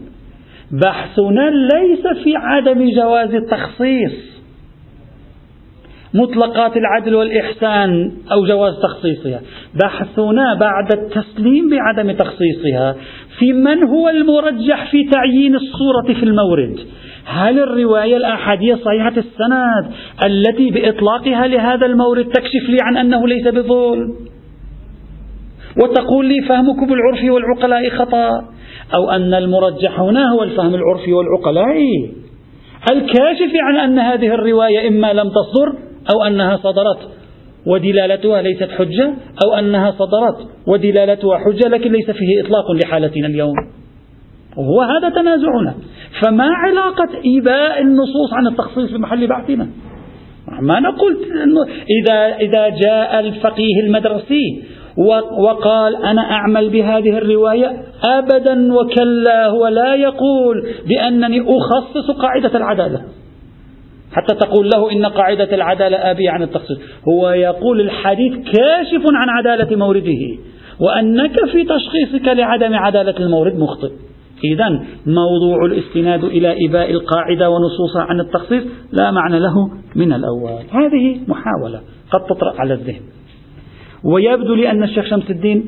بحثنا 0.72 1.50
ليس 1.50 2.24
في 2.24 2.36
عدم 2.36 2.90
جواز 2.96 3.34
التخصيص. 3.34 4.41
مطلقات 6.14 6.78
العدل 6.78 7.16
والإحسان 7.16 8.12
أو 8.32 8.46
جواز 8.46 8.74
تخصيصها. 8.84 9.42
بحثنا 9.84 10.54
بعد 10.54 10.92
التسليم 10.94 11.70
بعدم 11.70 12.12
تخصيصها 12.12 12.96
في 13.40 13.54
من 13.54 13.84
هو 13.84 14.10
المرجح 14.10 14.92
في 14.92 15.10
تعيين 15.12 15.56
الصورة 15.56 16.20
في 16.20 16.24
المورد. 16.24 16.80
هل 17.26 17.60
الرواية 17.60 18.18
الآحادية 18.18 18.76
صحيحة 18.76 19.14
السند 19.18 19.94
التي 20.26 20.72
بإطلاقها 20.72 21.48
لهذا 21.48 21.86
المورد 21.86 22.26
تكشف 22.26 22.70
لي 22.70 22.78
عن 22.82 22.98
أنه 22.98 23.28
ليس 23.28 23.48
بظلم؟ 23.48 24.16
وتقول 25.78 26.26
لي 26.26 26.42
فهمكم 26.42 26.88
بالعرف 26.88 27.24
والعقلاء 27.24 27.90
خطأ 27.90 28.30
أو 28.94 29.10
أن 29.12 29.34
المرجح 29.34 30.00
هنا 30.00 30.32
هو 30.32 30.44
الفهم 30.44 30.76
العرفي 30.76 31.14
والعقلائي 31.14 32.14
الكاشف 32.92 33.52
عن 33.56 33.78
أن 33.78 34.00
هذه 34.00 34.34
الرواية 34.34 34.88
إما 34.88 35.14
لم 35.14 35.30
تصدر 35.30 35.91
أو 36.14 36.24
أنها 36.24 36.58
صدرت 36.58 37.10
ودلالتها 37.68 38.42
ليست 38.42 38.70
حجة 38.72 39.14
أو 39.46 39.60
أنها 39.60 39.92
صدرت 39.92 40.48
ودلالتها 40.68 41.38
حجة 41.38 41.68
لكن 41.70 41.92
ليس 41.92 42.12
فيه 42.12 42.42
إطلاق 42.42 42.72
لحالتنا 42.72 43.28
اليوم. 43.28 43.56
وهو 44.58 44.82
هذا 44.82 45.10
تنازعنا. 45.10 45.76
فما 46.22 46.50
علاقة 46.50 47.10
إيباء 47.26 47.82
النصوص 47.82 48.34
عن 48.34 48.48
التخصيص 48.48 48.92
بمحل 48.92 49.28
بحثنا 49.28 49.68
ما 50.62 50.80
نقول 50.80 51.18
إذا 52.02 52.36
إذا 52.36 52.70
جاء 52.70 53.20
الفقيه 53.20 53.80
المدرسي 53.84 54.64
وقال 55.40 55.96
أنا 55.96 56.22
أعمل 56.22 56.70
بهذه 56.70 57.18
الرواية 57.18 57.82
أبدا 58.06 58.74
وكلا 58.74 59.48
هو 59.48 59.68
لا 59.68 59.96
يقول 59.96 60.68
بأنني 60.88 61.42
أخصص 61.42 62.12
قاعدة 62.12 62.58
العدالة. 62.58 63.02
حتى 64.12 64.36
تقول 64.36 64.70
له 64.76 64.92
إن 64.92 65.06
قاعدة 65.06 65.56
العدالة 65.56 65.98
آبية 65.98 66.30
عن 66.30 66.42
التخصيص. 66.42 66.78
هو 67.10 67.30
يقول 67.30 67.82
الحديث 67.82 68.34
كاشف 68.34 69.04
عن 69.16 69.30
عدالة 69.30 69.78
مورده 69.78 70.38
وأنك 70.80 71.46
في 71.52 71.64
تشخيصك 71.64 72.28
لعدم 72.28 72.74
عدالة 72.74 73.18
المورد 73.20 73.56
مخطئ. 73.56 73.92
إذا 74.54 74.84
موضوع 75.06 75.66
الاستناد 75.66 76.24
إلى 76.24 76.56
إباء 76.68 76.92
القاعدة 76.92 77.50
ونصوصها 77.50 78.02
عن 78.02 78.20
التخصيص 78.20 78.64
لا 78.92 79.12
معنى 79.12 79.40
له 79.40 79.72
من 79.96 80.14
الأول. 80.14 80.64
هذه 80.72 81.20
محاولة 81.28 81.82
قد 82.12 82.26
تطرأ 82.26 82.60
على 82.60 82.74
الذهن. 82.74 83.02
ويبدو 84.04 84.56
لي 84.56 84.72
أن 84.72 84.84
الشيخ 84.84 85.06
شمس 85.06 85.30
الدين 85.30 85.66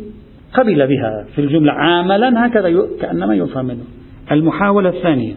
قبل 0.54 0.88
بها 0.88 1.26
في 1.36 1.42
الجملة 1.42 1.72
عاملا 1.72 2.48
هكذا 2.48 2.70
كأنما 3.02 3.36
يفهم 3.36 3.66
منه. 3.66 3.84
المحاولة 4.32 4.90
الثانية. 4.90 5.34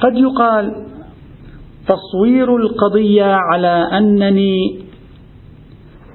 قد 0.00 0.16
يقال 0.16 0.72
تصوير 1.90 2.56
القضية 2.56 3.24
على 3.24 3.88
أنني 3.98 4.80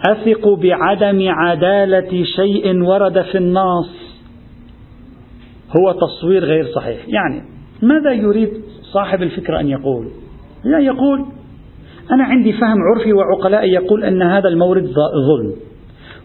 أثق 0.08 0.50
بعدم 0.50 1.30
عدالة 1.30 2.24
شيء 2.24 2.82
ورد 2.82 3.22
في 3.22 3.38
النص 3.38 3.90
هو 5.78 5.92
تصوير 5.92 6.44
غير 6.44 6.66
صحيح. 6.76 7.00
يعني 7.08 7.42
ماذا 7.82 8.12
يريد 8.12 8.50
صاحب 8.94 9.22
الفكرة 9.22 9.60
أن 9.60 9.68
يقول؟ 9.68 10.08
لا 10.64 10.80
يقول 10.80 11.26
أنا 12.12 12.24
عندي 12.24 12.54
فهم 12.54 12.78
عرفي 12.82 13.14
وعقلاء 13.14 13.66
يقول 13.66 14.04
أن 14.04 14.22
هذا 14.22 14.50
المورد 14.50 14.84
ظلم. 15.28 15.56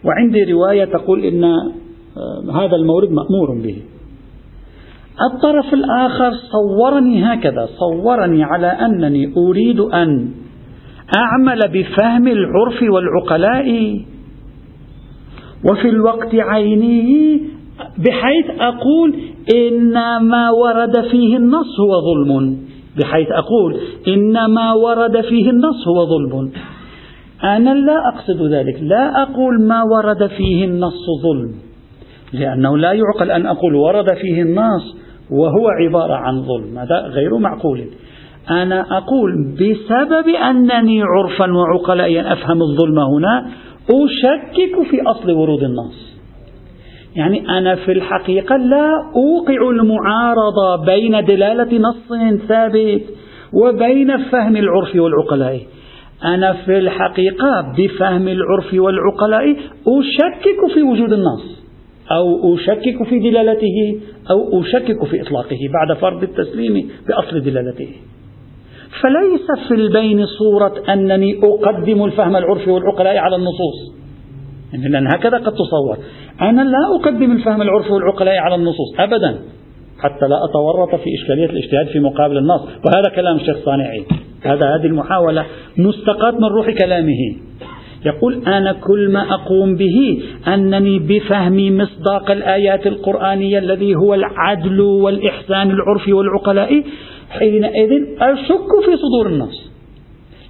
وعندي 0.05 0.43
رواية 0.43 0.85
تقول 0.85 1.25
أن 1.25 1.43
آه، 1.43 2.65
هذا 2.65 2.75
المورد 2.75 3.09
مأمور 3.09 3.61
به. 3.63 3.81
الطرف 5.31 5.73
الآخر 5.73 6.31
صورني 6.51 7.33
هكذا 7.33 7.69
صورني 7.79 8.43
على 8.43 8.67
أنني 8.67 9.33
أريد 9.37 9.79
أن 9.79 10.31
أعمل 11.17 11.59
بفهم 11.73 12.27
العرف 12.27 12.83
والعقلاء. 12.93 13.99
وفي 15.71 15.89
الوقت 15.89 16.35
عينه 16.35 17.39
بحيث 17.97 18.45
أقول 18.59 19.15
إن 19.55 19.93
ما 20.27 20.49
ورد 20.49 21.01
فيه 21.11 21.37
النص 21.37 21.79
هو 21.79 22.01
ظلم 22.01 22.57
بحيث 22.99 23.27
أقول 23.31 23.77
إن 24.07 24.45
ما 24.45 24.73
ورد 24.73 25.21
فيه 25.21 25.49
النص 25.49 25.87
هو 25.87 26.05
ظلم. 26.05 26.51
أنا 27.43 27.73
لا 27.73 27.97
أقصد 28.13 28.41
ذلك 28.41 28.79
لا 28.81 29.21
أقول 29.21 29.61
ما 29.61 29.83
ورد 29.83 30.27
فيه 30.27 30.65
النص 30.65 31.05
ظلم 31.23 31.51
لأنه 32.33 32.77
لا 32.77 32.91
يعقل 32.93 33.31
أن 33.31 33.45
أقول 33.45 33.75
ورد 33.75 34.13
فيه 34.21 34.41
النص 34.41 35.00
وهو 35.31 35.67
عبارة 35.67 36.13
عن 36.13 36.41
ظلم 36.41 36.77
هذا 36.77 37.07
غير 37.07 37.37
معقول. 37.37 37.85
أنا 38.49 38.97
أقول 38.97 39.55
بسبب 39.55 40.27
أنني 40.29 41.03
عرفا 41.03 41.51
وعقلائيا 41.53 42.33
أفهم 42.33 42.61
الظلم 42.61 42.99
هنا 42.99 43.47
أشكك 43.89 44.89
في 44.89 45.01
أصل 45.01 45.31
ورود 45.31 45.63
النص. 45.63 46.11
يعني 47.15 47.49
أنا 47.57 47.75
في 47.75 47.91
الحقيقة 47.91 48.55
لا 48.57 48.91
أوقع 49.15 49.69
المعارضة 49.69 50.85
بين 50.85 51.25
دلالة 51.25 51.77
نص 51.77 52.39
ثابت 52.47 53.01
وبين 53.53 54.17
فهم 54.17 54.55
العرف 54.57 54.95
والعقلاء. 54.95 55.61
أنا 56.25 56.53
في 56.53 56.77
الحقيقة 56.77 57.73
بفهم 57.77 58.27
العرف 58.27 58.73
والعقلاء 58.73 59.51
أشكك 59.87 60.73
في 60.73 60.81
وجود 60.83 61.13
النص. 61.13 61.60
أو 62.11 62.55
أشكك 62.55 63.03
في 63.09 63.19
دلالته 63.19 63.99
أو 64.31 64.61
أشكك 64.61 65.05
في 65.05 65.21
إطلاقه 65.21 65.59
بعد 65.73 65.97
فرض 65.97 66.23
التسليم 66.23 66.89
بأصل 67.07 67.41
دلالته. 67.41 67.89
فليس 69.01 69.67
في 69.67 69.73
البين 69.73 70.25
صورة 70.25 70.73
أنني 70.93 71.39
أقدم 71.43 72.05
الفهم 72.05 72.35
العرفي 72.35 72.71
والعقلاء 72.71 73.17
على 73.17 73.35
النصوص. 73.35 73.95
يعني 74.73 74.89
لأن 74.89 75.07
هكذا 75.07 75.37
قد 75.37 75.53
تصور. 75.53 75.97
أنا 76.41 76.61
لا 76.61 76.95
أقدم 76.95 77.31
الفهم 77.31 77.61
العرفي 77.61 77.93
والعقلاء 77.93 78.37
على 78.37 78.55
النصوص 78.55 78.99
أبدا. 78.99 79.39
حتى 79.99 80.27
لا 80.27 80.45
أتورط 80.49 80.95
في 80.95 81.09
إشكالية 81.21 81.45
الاجتهاد 81.45 81.87
في 81.87 81.99
مقابل 81.99 82.37
النص. 82.37 82.61
وهذا 82.61 83.15
كلام 83.15 83.35
الشيخ 83.35 83.57
صانعي. 83.65 84.03
هذا 84.41 84.75
هذه 84.75 84.85
المحاولة 84.85 85.45
مستقاة 85.77 86.31
من 86.31 86.43
روح 86.43 86.69
كلامه. 86.69 87.35
يقول 88.05 88.43
أنا 88.47 88.73
كل 88.73 89.11
ما 89.11 89.33
أقوم 89.33 89.75
به 89.75 90.23
أنني 90.47 90.99
بفهم 90.99 91.77
مصداق 91.77 92.31
الآيات 92.31 92.87
القرآنية 92.87 93.59
الذي 93.59 93.95
هو 93.95 94.13
العدل 94.13 94.81
والإحسان 94.81 95.71
العرفي 95.71 96.13
والعقلاء 96.13 96.83
حينئذ 97.29 97.91
أشك 98.19 98.71
في 98.85 98.97
صدور 98.97 99.27
النص 99.27 99.71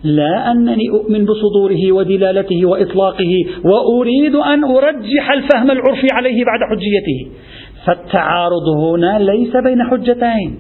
لا 0.04 0.52
أنني 0.52 0.90
أؤمن 0.90 1.26
بصدوره 1.26 1.92
ودلالته 1.92 2.66
وإطلاقه 2.66 3.34
وأريد 3.64 4.36
أن 4.36 4.64
أرجح 4.64 5.32
الفهم 5.32 5.72
العرفي 5.72 6.08
عليه 6.14 6.46
بعد 6.46 6.60
حجيته. 6.70 7.32
فالتعارض 7.86 8.68
هنا 8.84 9.20
ليس 9.20 9.56
بين 9.56 9.84
حجتين. 9.84 10.60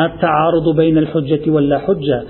التعارض 0.00 0.76
بين 0.76 0.98
الحجة 0.98 1.50
واللا 1.50 1.78
حجة. 1.78 2.24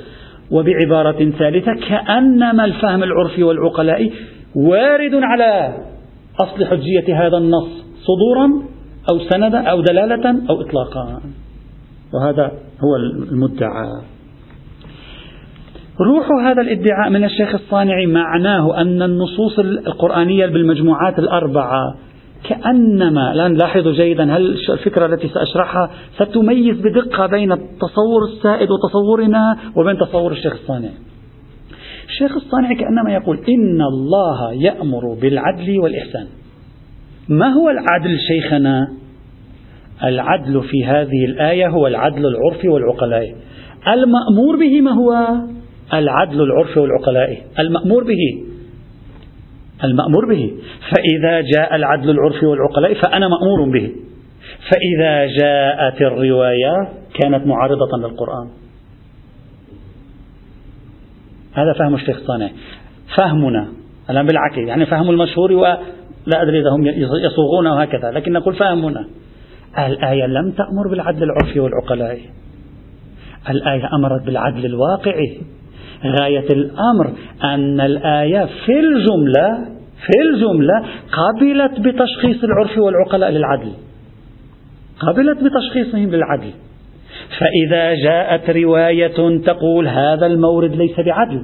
وبعبارة 0.50 1.30
ثالثة 1.30 1.74
كأنما 1.88 2.64
الفهم 2.64 3.02
العرفي 3.02 3.42
والعقلاء 3.42 4.10
وارد 4.56 5.14
على 5.14 5.74
أصل 6.40 6.64
حجية 6.64 7.26
هذا 7.26 7.36
النص 7.36 7.68
صدورا 8.04 8.62
أو 9.10 9.18
سندا 9.18 9.58
أو 9.58 9.80
دلالة 9.80 10.30
أو 10.50 10.60
إطلاقا. 10.60 11.20
وهذا 12.14 12.52
هو 12.80 12.96
المدعى. 12.96 14.02
روح 16.00 16.46
هذا 16.46 16.62
الادعاء 16.62 17.10
من 17.10 17.24
الشيخ 17.24 17.54
الصانعي 17.54 18.06
معناه 18.06 18.80
أن 18.80 19.02
النصوص 19.02 19.58
القرآنية 19.58 20.46
بالمجموعات 20.46 21.18
الأربعة 21.18 21.94
كأنما 22.48 23.32
الآن 23.32 23.54
لاحظوا 23.54 23.92
جيدا 23.92 24.36
هل 24.36 24.58
الفكرة 24.70 25.06
التي 25.06 25.28
سأشرحها 25.28 25.90
ستميز 26.16 26.80
بدقة 26.80 27.26
بين 27.26 27.52
التصور 27.52 28.24
السائد 28.32 28.68
وتصورنا 28.70 29.58
وبين 29.76 29.98
تصور 29.98 30.32
الشيخ 30.32 30.52
الصانعي 30.52 30.94
الشيخ 32.08 32.36
الصانعي 32.36 32.74
كأنما 32.74 33.12
يقول 33.12 33.38
إن 33.48 33.82
الله 33.82 34.52
يأمر 34.52 35.14
بالعدل 35.14 35.78
والإحسان. 35.78 36.26
ما 37.28 37.48
هو 37.48 37.70
العدل 37.70 38.18
شيخنا؟ 38.28 38.88
العدل 40.04 40.62
في 40.62 40.84
هذه 40.84 41.24
الآية 41.24 41.68
هو 41.68 41.86
العدل 41.86 42.26
العرفي 42.26 42.68
والعقلائي 42.68 43.34
المأمور 43.88 44.56
به 44.56 44.80
ما 44.80 44.90
هو؟ 44.90 45.36
العدل 45.94 46.42
العرفي 46.42 46.80
والعقلائي 46.80 47.38
المأمور 47.58 48.04
به 48.04 48.46
المأمور 49.84 50.26
به. 50.28 50.52
فإذا 50.90 51.40
جاء 51.40 51.76
العدل 51.76 52.10
العرفي 52.10 52.46
والعقلائي 52.46 52.94
فأنا 52.94 53.28
مأمور 53.28 53.70
به. 53.72 53.92
فإذا 54.70 55.26
جاءت 55.26 56.02
الرواية 56.02 56.88
كانت 57.14 57.46
معارضة 57.46 57.98
للقرآن. 57.98 58.48
هذا 61.54 61.72
فهم 61.72 61.94
الشيخ 61.94 62.16
الصانع. 62.16 62.50
فهمنا 63.16 63.68
الآن 64.10 64.26
بالعكس 64.26 64.58
يعني 64.58 64.86
فهم 64.86 65.10
المشهور 65.10 65.52
ولا 65.52 66.42
أدري 66.42 66.60
إذا 66.60 66.70
هم 66.70 66.86
يصوغونه 67.24 67.80
هكذا 67.82 68.10
لكن 68.10 68.32
نقول 68.32 68.54
فهمنا. 68.54 69.06
الآية 69.78 70.26
لم 70.26 70.50
تأمر 70.50 70.88
بالعدل 70.90 71.22
العرفي 71.22 71.60
والعقلائي 71.60 72.30
الآية 73.50 73.88
أمرت 73.98 74.26
بالعدل 74.26 74.66
الواقعي. 74.66 75.40
غاية 76.04 76.50
الأمر 76.50 77.12
أن 77.44 77.80
الآية 77.80 78.48
في 78.66 78.80
الجملة 78.80 79.76
في 80.06 80.28
الجملة 80.30 80.84
قبلت 81.12 81.80
بتشخيص 81.80 82.44
العرف 82.44 82.78
والعقلاء 82.78 83.30
للعدل. 83.30 83.72
قبلت 85.00 85.38
بتشخيصهم 85.44 86.10
للعدل. 86.10 86.50
فإذا 87.38 87.94
جاءت 87.94 88.50
رواية 88.50 89.38
تقول 89.38 89.88
هذا 89.88 90.26
المورد 90.26 90.74
ليس 90.74 91.00
بعدل. 91.00 91.42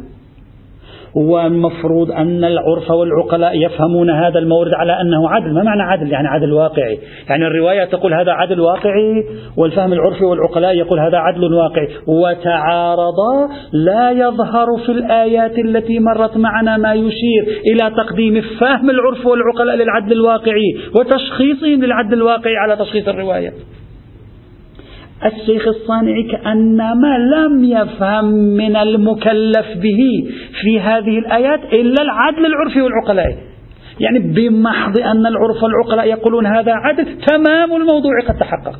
والمفروض 1.14 2.11
أن 2.11 2.44
العرف 2.44 2.90
والعقلاء 2.90 3.53
يفهمون 3.66 4.11
هذا 4.11 4.38
المورد 4.38 4.75
على 4.75 5.01
أنه 5.01 5.29
عدل. 5.29 5.55
ما 5.55 5.62
معنى 5.62 5.83
عدل؟ 5.83 6.12
يعني 6.12 6.29
عدل 6.29 6.53
واقعي. 6.53 6.98
يعني 7.29 7.46
الرواية 7.46 7.85
تقول 7.85 8.14
هذا 8.14 8.33
عدل 8.33 8.61
واقعي 8.61 9.25
والفهم 9.57 9.92
العرفي 9.92 10.25
والعقلاء 10.25 10.77
يقول 10.77 11.01
هذا 11.01 11.18
عدل 11.18 11.55
واقعي. 11.55 11.88
وتعارضا 12.07 13.48
لا 13.72 14.11
يظهر 14.11 14.66
في 14.87 14.92
الآيات 14.92 15.59
التي 15.59 15.98
مرت 15.98 16.37
معنا 16.37 16.77
ما 16.77 16.94
يشير 16.94 17.42
إلى 17.72 17.90
تقديم 17.96 18.42
فهم 18.61 18.90
العرف 18.90 19.27
والعقلاء 19.27 19.77
للعدل 19.77 20.12
الواقعي 20.12 20.77
وتشخيصهم 20.96 21.85
للعدل 21.85 22.14
الواقعي 22.14 22.57
على 22.57 22.77
تشخيص 22.77 23.09
الرواية. 23.09 23.53
الشيخ 25.25 25.69
الصانعي 25.69 26.23
كأنما 26.23 27.19
لم 27.19 27.65
يفهم 27.65 28.25
من 28.35 28.77
المكلف 28.77 29.67
به 29.77 30.31
في 30.63 30.81
هذه 30.81 31.19
الآيات 31.19 31.61
إلا 31.73 32.03
العدل 32.03 32.47
العرفي 32.47 32.83
والعقلائي 32.83 33.37
يعني 34.01 34.19
بمحض 34.19 34.99
أن 34.99 35.27
العرف 35.27 35.63
والعقلاء 35.63 36.07
يقولون 36.07 36.47
هذا 36.47 36.73
عدل 36.73 37.07
تمام 37.27 37.77
الموضوع 37.77 38.13
قد 38.29 38.39
تحقق. 38.39 38.79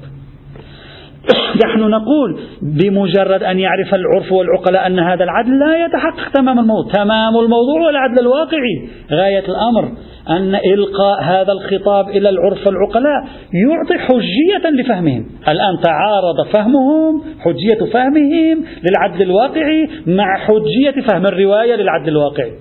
نحن 1.65 1.81
نقول 1.81 2.41
بمجرد 2.63 3.43
أن 3.43 3.59
يعرف 3.59 3.95
العرف 3.95 4.33
والعقلاء 4.33 4.87
أن 4.87 4.99
هذا 4.99 5.25
العدل 5.25 5.59
لا 5.59 5.85
يتحقق 5.85 6.33
تمام 6.35 6.59
الموضوع. 6.59 6.93
تمام 6.93 7.37
الموضوع 7.37 7.87
والعدل 7.87 8.19
الواقعي. 8.19 8.89
غاية 9.13 9.45
الأمر 9.49 9.93
أن 10.31 10.55
إلقاء 10.55 11.23
هذا 11.23 11.53
الخطاب 11.53 12.09
إلى 12.09 12.29
العرف 12.29 12.67
والعقلاء 12.67 13.25
يعطي 13.71 13.99
حجية 13.99 14.71
لفهمهم. 14.71 15.27
الآن 15.49 15.81
تعارض 15.83 16.47
فهمهم 16.53 17.23
حجية 17.41 17.93
فهمهم 17.93 18.65
للعدل 18.85 19.23
الواقعي 19.23 19.89
مع 20.07 20.39
حجية 20.39 21.03
فهم 21.09 21.27
الرواية 21.27 21.75
للعدل 21.75 22.09
الواقعي. 22.09 22.53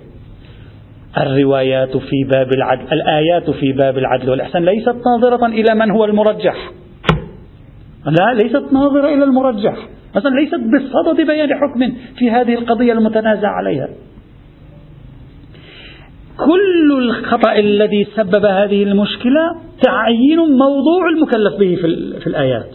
الروايات 1.20 1.96
في 1.96 2.24
باب 2.30 2.52
العدل 2.52 2.92
الآيات 2.92 3.50
في 3.50 3.72
باب 3.72 3.98
العدل 3.98 4.30
والإحسان 4.30 4.64
ليست 4.64 4.96
ناظرة 5.06 5.46
إلى 5.46 5.74
من 5.74 5.90
هو 5.90 6.04
المرجح. 6.04 6.81
لا 8.06 8.42
ليست 8.42 8.72
ناظرة 8.72 9.14
إلى 9.14 9.24
المرجح. 9.24 9.88
مثلا 10.16 10.30
ليست 10.30 10.54
بصدد 10.54 11.26
بيان 11.26 11.48
حكم 11.54 11.92
في 12.18 12.30
هذه 12.30 12.54
القضية 12.54 12.92
المتنازع 12.92 13.48
عليها. 13.48 13.88
كل 16.36 16.92
الخطأ 16.98 17.52
الذي 17.52 18.06
سبب 18.16 18.44
هذه 18.44 18.82
المشكلة 18.82 19.40
تعيين 19.82 20.38
موضوع 20.38 21.08
المكلف 21.16 21.60
به 21.60 21.74
في, 21.74 22.20
في 22.20 22.26
الآيات. 22.26 22.70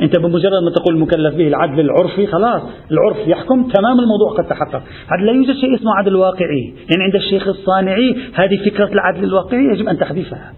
أنت 0.00 0.16
بمجرد 0.16 0.62
ما 0.64 0.70
تقول 0.76 0.94
المكلف 0.94 1.34
به 1.34 1.48
العدل 1.48 1.80
العرفي 1.80 2.26
خلاص 2.26 2.62
العرف 2.90 3.28
يحكم 3.28 3.68
تمام 3.68 4.00
الموضوع 4.00 4.36
قد 4.38 4.44
تحقق. 4.44 4.82
هذا 5.12 5.26
لا 5.26 5.32
يوجد 5.32 5.54
شيء 5.54 5.74
اسمه 5.74 5.94
عدل 5.98 6.16
واقعي. 6.16 6.74
يعني 6.90 7.02
عند 7.02 7.14
الشيخ 7.14 7.48
الصانعي 7.48 8.16
هذه 8.34 8.70
فكرة 8.70 8.92
العدل 8.92 9.24
الواقعي 9.24 9.64
يجب 9.74 9.88
أن 9.88 9.98
تحذفها. 9.98 10.52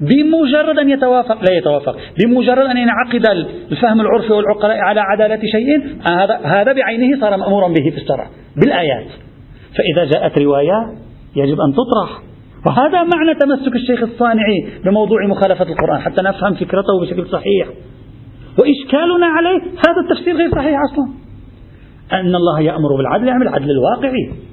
بمجرد 0.00 0.78
أن 0.78 0.88
يتوافق 0.90 1.50
لا 1.50 1.56
يتوافق. 1.56 1.96
بمجرد 2.18 2.66
أن 2.66 2.76
ينعقد 2.76 3.26
الفهم 3.70 4.00
العرفي 4.00 4.32
والعقلاء 4.32 4.76
على 4.78 5.00
عدالة 5.00 5.40
شيء 5.52 5.78
هذا 6.02 6.40
هذا 6.44 6.72
بعينه 6.72 7.20
صار 7.20 7.36
مأمورا 7.36 7.68
به 7.68 7.90
في 7.90 7.96
الشرع 7.96 8.26
بالآيات. 8.56 9.06
فإذا 9.76 10.04
جاءت 10.04 10.38
رواية 10.38 10.94
يجب 11.36 11.56
أن 11.60 11.72
تطرح. 11.72 12.22
وهذا 12.66 13.02
معنى 13.02 13.34
تمسك 13.40 13.76
الشيخ 13.76 14.02
الصانعي 14.02 14.68
بموضوع 14.84 15.26
مخالفة 15.26 15.64
القرآن 15.64 16.00
حتى 16.00 16.22
نفهم 16.22 16.54
فكرته 16.54 17.00
بشكل 17.02 17.26
صحيح. 17.26 17.68
وإشكالنا 18.58 19.26
عليه 19.26 19.60
هذا 19.60 20.00
التفسير 20.04 20.36
غير 20.36 20.50
صحيح 20.50 20.78
أصلا. 20.92 21.08
أن 22.12 22.34
الله 22.34 22.60
يأمر 22.60 22.96
بالعدل 22.96 23.28
يعمل 23.28 23.48
العدل 23.48 23.70
الواقعي. 23.70 24.47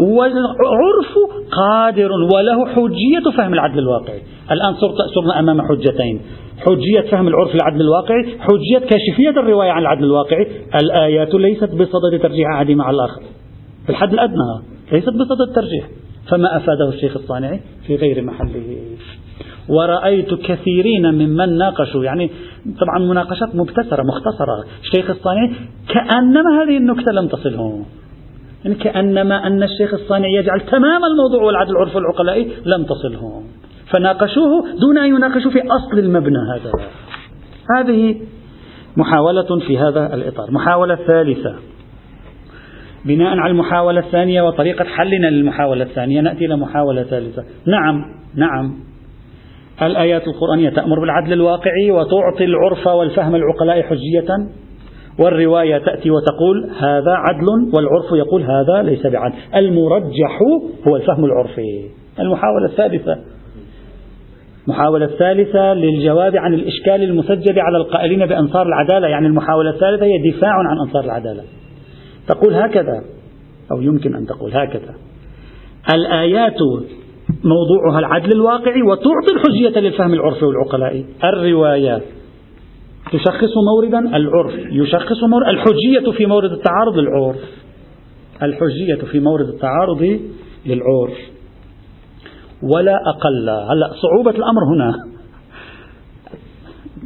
والعرف 0.00 1.12
قادر 1.50 2.10
وله 2.12 2.66
حجية 2.66 3.36
فهم 3.36 3.54
العدل 3.54 3.78
الواقعي. 3.78 4.22
الآن 4.50 4.74
صرنا 5.14 5.38
أمام 5.38 5.62
حجتين. 5.62 6.20
حجية 6.58 7.10
فهم 7.10 7.28
العرف 7.28 7.54
العدل 7.54 7.80
الواقعي 7.80 8.24
حجية 8.24 8.78
كاشفية 8.78 9.30
الرواية 9.40 9.70
عن 9.70 9.82
العدل 9.82 10.04
الواقعي. 10.04 10.46
الآيات 10.82 11.34
ليست 11.34 11.74
بصدد 11.74 12.20
ترجيح 12.22 12.46
أحد 12.54 12.70
مع 12.70 12.90
الآخر. 12.90 13.22
في 13.84 13.90
الحد 13.90 14.12
الأدنى 14.12 14.62
ليست 14.92 15.08
بصدد 15.08 15.40
الترجيح 15.48 15.88
فما 16.30 16.56
أفاده 16.56 16.88
الشيخ 16.88 17.16
الصانعي 17.16 17.60
في 17.86 17.96
غير 17.96 18.22
محله. 18.22 18.78
ورأيت 19.68 20.34
كثيرين 20.34 21.14
ممن 21.14 21.58
ناقشوا 21.58 22.04
يعني 22.04 22.30
طبعا 22.80 22.98
مناقشات 22.98 23.56
مبتسرة 23.56 24.02
مختصرة. 24.02 24.64
الشيخ 24.82 25.10
الصانعي 25.10 25.52
كأنما 25.88 26.62
هذه 26.62 26.76
النكتة 26.76 27.12
لم 27.12 27.26
تصلهم. 27.28 27.84
يعني 28.64 28.76
كأنما 28.76 29.46
أن 29.46 29.62
الشيخ 29.62 29.94
الصانعي 29.94 30.34
يجعل 30.34 30.60
تمام 30.60 31.04
الموضوع 31.04 31.42
والعدل 31.42 31.70
العرف 31.70 31.96
العقلائي 31.96 32.52
لم 32.66 32.84
تصلهم. 32.84 33.44
فناقشوه 33.90 34.64
دون 34.80 34.98
أن 34.98 35.08
يناقشوا 35.08 35.50
في 35.50 35.58
أصل 35.58 35.98
المبنى 35.98 36.38
هذا. 36.54 36.72
هذه 37.76 38.16
محاولة 38.96 39.58
في 39.66 39.78
هذا 39.78 40.14
الإطار. 40.14 40.50
محاولة 40.50 40.94
ثالثة. 40.94 41.54
بناء 43.04 43.38
على 43.38 43.50
المحاولة 43.50 44.00
الثانية 44.00 44.42
وطريقة 44.42 44.84
حلنا 44.84 45.26
للمحاولة 45.26 45.84
الثانية 45.84 46.20
نأتي 46.20 46.44
إلى 46.44 46.56
محاولة 46.56 47.02
ثالثة. 47.02 47.44
نعم 47.66 48.04
نعم. 48.34 48.74
الآيات 49.82 50.28
القرآنية 50.28 50.70
تأمر 50.70 51.00
بالعدل 51.00 51.32
الواقعي 51.32 51.90
وتعطي 51.90 52.44
العرف 52.44 52.86
والفهم 52.86 53.34
العقلاء 53.34 53.82
حجية. 53.82 54.48
والرواية 55.18 55.78
تأتي 55.78 56.10
وتقول 56.10 56.70
هذا 56.78 57.12
عدل 57.12 57.46
والعرف 57.74 58.12
يقول 58.12 58.42
هذا 58.42 58.82
ليس 58.82 59.06
بعدل. 59.06 59.34
المرجح 59.56 60.42
هو 60.88 60.96
الفهم 60.96 61.24
العرفي. 61.24 61.84
المحاولة 62.20 62.66
الثالثة. 62.66 63.18
المحاولة 64.64 65.04
الثالثة 65.04 65.74
للجواب 65.74 66.36
عن 66.36 66.54
الإشكال 66.54 67.02
المسجل 67.02 67.60
على 67.60 67.76
القائلين 67.76 68.26
بأنصار 68.26 68.66
العدالة. 68.66 69.08
يعني 69.08 69.26
المحاولة 69.26 69.70
الثالثة 69.70 70.04
هي 70.04 70.30
دفاع 70.30 70.52
عن 70.52 70.78
أنصار 70.86 71.04
العدالة. 71.04 71.42
تقول 72.28 72.54
هكذا 72.54 73.02
أو 73.72 73.80
يمكن 73.80 74.14
أن 74.14 74.26
تقول 74.26 74.50
هكذا. 74.54 74.94
الآيات 75.94 76.58
موضوعها 77.44 77.98
العدل 77.98 78.32
الواقعي 78.32 78.82
وتعطي 78.82 79.32
الحجية 79.34 79.80
للفهم 79.80 80.14
العرفي 80.14 80.44
والعقلائي 80.44 81.06
الروايات. 81.24 82.02
تشخص 83.12 83.52
موردا 83.74 84.16
العرف. 84.16 84.54
يشخص 84.54 85.22
مورد 85.30 85.48
الحجية 85.48 86.10
في 86.16 86.26
مورد 86.26 86.52
التعارض 86.52 86.98
للعرف. 86.98 87.36
الحجية 88.42 89.10
في 89.10 89.20
مورد 89.20 89.48
التعارض 89.48 90.20
للعرف. 90.66 91.18
ولا 92.62 92.96
أقل. 93.06 93.50
هلا 93.50 93.90
صعوبة 94.02 94.30
الأمر 94.30 94.64
هنا. 94.74 94.94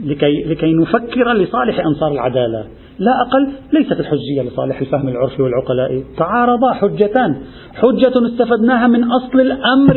لكي 0.05 0.43
لكي 0.47 0.73
نفكر 0.73 1.33
لصالح 1.33 1.81
أنصار 1.87 2.13
العدالة. 2.13 2.67
لا 2.99 3.13
أقل 3.21 3.53
ليست 3.73 4.01
الحجية 4.01 4.43
لصالح 4.43 4.81
الفهم 4.81 5.09
العرفي 5.09 5.43
والعقلاء. 5.43 6.03
تعارضا 6.19 6.73
حجتان. 6.73 7.37
حجة 7.75 8.27
استفدناها 8.27 8.87
من 8.87 9.05
أصل 9.05 9.41
الأمر 9.41 9.97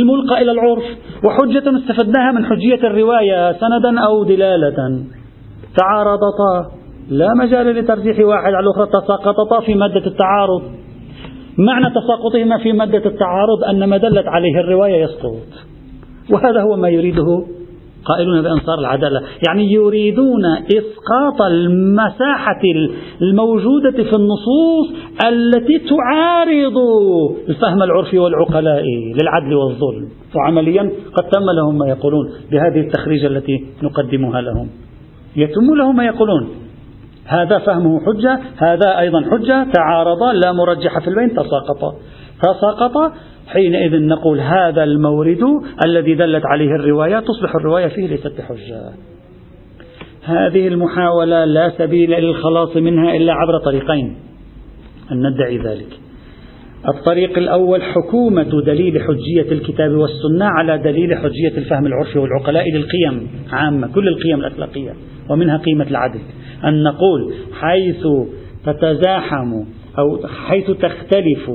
الملقى 0.00 0.42
إلى 0.42 0.52
العرف 0.52 0.84
وحجة 1.24 1.78
استفدناها 1.78 2.32
من 2.32 2.44
حجية 2.46 2.86
الرواية 2.86 3.52
سندا 3.52 4.00
أو 4.00 4.24
دلالة. 4.24 5.04
تعارضتا. 5.76 6.70
لا 7.10 7.34
مجال 7.34 7.66
لترجيح 7.66 8.18
واحد 8.18 8.54
على 8.54 8.66
الأخرى 8.66 8.86
تساقطتا 8.86 9.60
في 9.60 9.74
مادة 9.74 10.06
التعارض. 10.06 10.62
معنى 11.58 11.90
تساقطهما 11.90 12.58
في 12.58 12.72
مادة 12.72 13.06
التعارض 13.06 13.64
أن 13.70 13.84
ما 13.84 13.96
دلت 13.96 14.26
عليه 14.26 14.60
الرواية 14.60 15.04
يسقط. 15.04 15.36
وهذا 16.32 16.62
هو 16.62 16.76
ما 16.76 16.88
يريده 16.88 17.44
قائلون 18.08 18.42
بأنصار 18.42 18.78
العدالة. 18.78 19.22
يعني 19.48 19.72
يريدون 19.72 20.44
إسقاط 20.46 21.42
المساحة 21.42 22.62
الموجودة 23.22 23.90
في 23.90 24.16
النصوص 24.16 24.88
التي 25.26 25.78
تعارض 25.78 26.78
الفهم 27.48 27.82
العرفي 27.82 28.18
والعقلائي 28.18 29.14
للعدل 29.20 29.54
والظلم. 29.54 30.08
وعمليا 30.36 30.82
قد 31.14 31.24
تم 31.32 31.50
لهم 31.56 31.78
ما 31.78 31.88
يقولون 31.88 32.30
بهذه 32.50 32.80
التخريجة 32.80 33.26
التي 33.26 33.66
نقدمها 33.82 34.40
لهم. 34.40 34.68
يتم 35.36 35.74
لهم 35.78 35.96
ما 35.96 36.04
يقولون. 36.04 36.48
هذا 37.26 37.58
فهمه 37.58 38.00
حجة 38.00 38.40
هذا 38.56 38.98
أيضا 38.98 39.20
حجة. 39.20 39.66
تعارضا 39.72 40.32
لا 40.32 40.52
مرجح 40.52 40.98
في 40.98 41.08
البين 41.08 41.30
تساقطا. 41.32 41.94
تساقطا 42.42 43.12
حينئذ 43.46 44.06
نقول 44.06 44.40
هذا 44.40 44.84
المورد 44.84 45.40
الذي 45.86 46.14
دلت 46.14 46.46
عليه 46.46 46.70
الرواية 46.70 47.20
تصبح 47.20 47.54
الرواية 47.54 47.86
فيه 47.86 48.06
ليست 48.06 48.32
بحجة 48.38 48.92
هذه 50.26 50.68
المحاولة 50.68 51.44
لا 51.44 51.72
سبيل 51.78 52.10
للخلاص 52.10 52.76
منها 52.76 53.16
إلا 53.16 53.32
عبر 53.32 53.58
طريقين 53.64 54.16
أن 55.12 55.26
ندعي 55.26 55.58
ذلك. 55.58 55.98
الطريق 56.88 57.38
الأول 57.38 57.82
حكومة 57.82 58.62
دليل 58.66 59.02
حجية 59.02 59.52
الكتاب 59.52 59.90
والسنة 59.90 60.44
على 60.44 60.78
دليل 60.78 61.14
حجية 61.14 61.58
الفهم 61.58 61.86
العرفي 61.86 62.18
والعقلاء 62.18 62.64
للقيم 62.70 63.28
عامة 63.52 63.92
كل 63.94 64.08
القيم 64.08 64.40
الأخلاقية 64.40 64.92
ومنها 65.30 65.56
قيمة 65.56 65.86
العدل. 65.90 66.20
أن 66.64 66.82
نقول 66.82 67.34
حيث 67.60 68.06
تتزاحم 68.66 69.64
أو 69.98 70.26
حيث 70.26 70.70
تختلف 70.70 71.50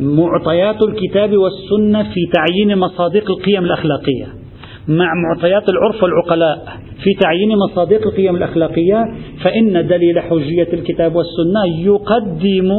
معطيات 0.00 0.82
الكتاب 0.82 1.36
والسنة 1.36 2.02
في 2.02 2.20
تعيين 2.32 2.78
مصادق 2.78 3.30
القيم 3.30 3.64
الأخلاقية. 3.64 4.26
مع 4.88 5.06
معطيات 5.14 5.68
العرف 5.68 6.02
والعقلاء 6.02 6.64
في 7.02 7.14
تعيين 7.20 7.56
مصادق 7.70 8.06
القيم 8.06 8.36
الأخلاقية 8.36 9.04
فإن 9.44 9.86
دليل 9.86 10.20
حجية 10.20 10.68
الكتاب 10.72 11.16
والسنة 11.16 11.64
يقدم 11.78 12.72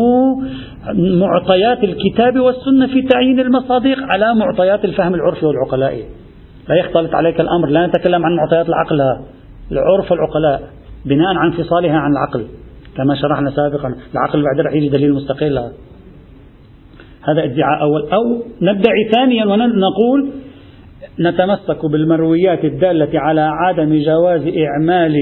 معطيات 1.19 1.83
الكتاب 1.83 2.39
والسنة 2.39 2.87
في 2.87 3.01
تعيين 3.01 3.39
المصادق 3.39 3.97
على 3.99 4.35
معطيات 4.35 4.85
الفهم 4.85 5.13
العرفي 5.13 5.45
والعقلائي 5.45 6.03
لا 6.69 6.75
يختلط 6.75 7.15
عليك 7.15 7.39
الأمر 7.39 7.67
لا 7.69 7.87
نتكلم 7.87 8.25
عن 8.25 8.35
معطيات 8.35 8.69
العقل 8.69 9.01
العرف 9.71 10.11
والعقلاء 10.11 10.69
بناء 11.05 11.35
عن 11.35 11.51
انفصالها 11.51 11.97
عن 11.97 12.11
العقل 12.11 12.45
كما 12.97 13.15
شرحنا 13.15 13.51
سابقا. 13.51 13.95
العقل 14.13 14.43
بعد 14.43 14.65
رح 14.65 14.73
يجي 14.73 14.89
دليل 14.89 15.13
مستقل. 15.13 15.71
هذا 17.25 17.43
ادعاء 17.43 17.81
أول. 17.81 18.09
أو 18.13 18.43
ندعي 18.61 19.09
ثانيا 19.13 19.45
ونقول 19.45 20.29
نتمسك 21.19 21.85
بالمرويات 21.91 22.65
الدالة 22.65 23.19
على 23.19 23.41
عدم 23.41 24.01
جواز 24.05 24.41
إعمال 24.47 25.15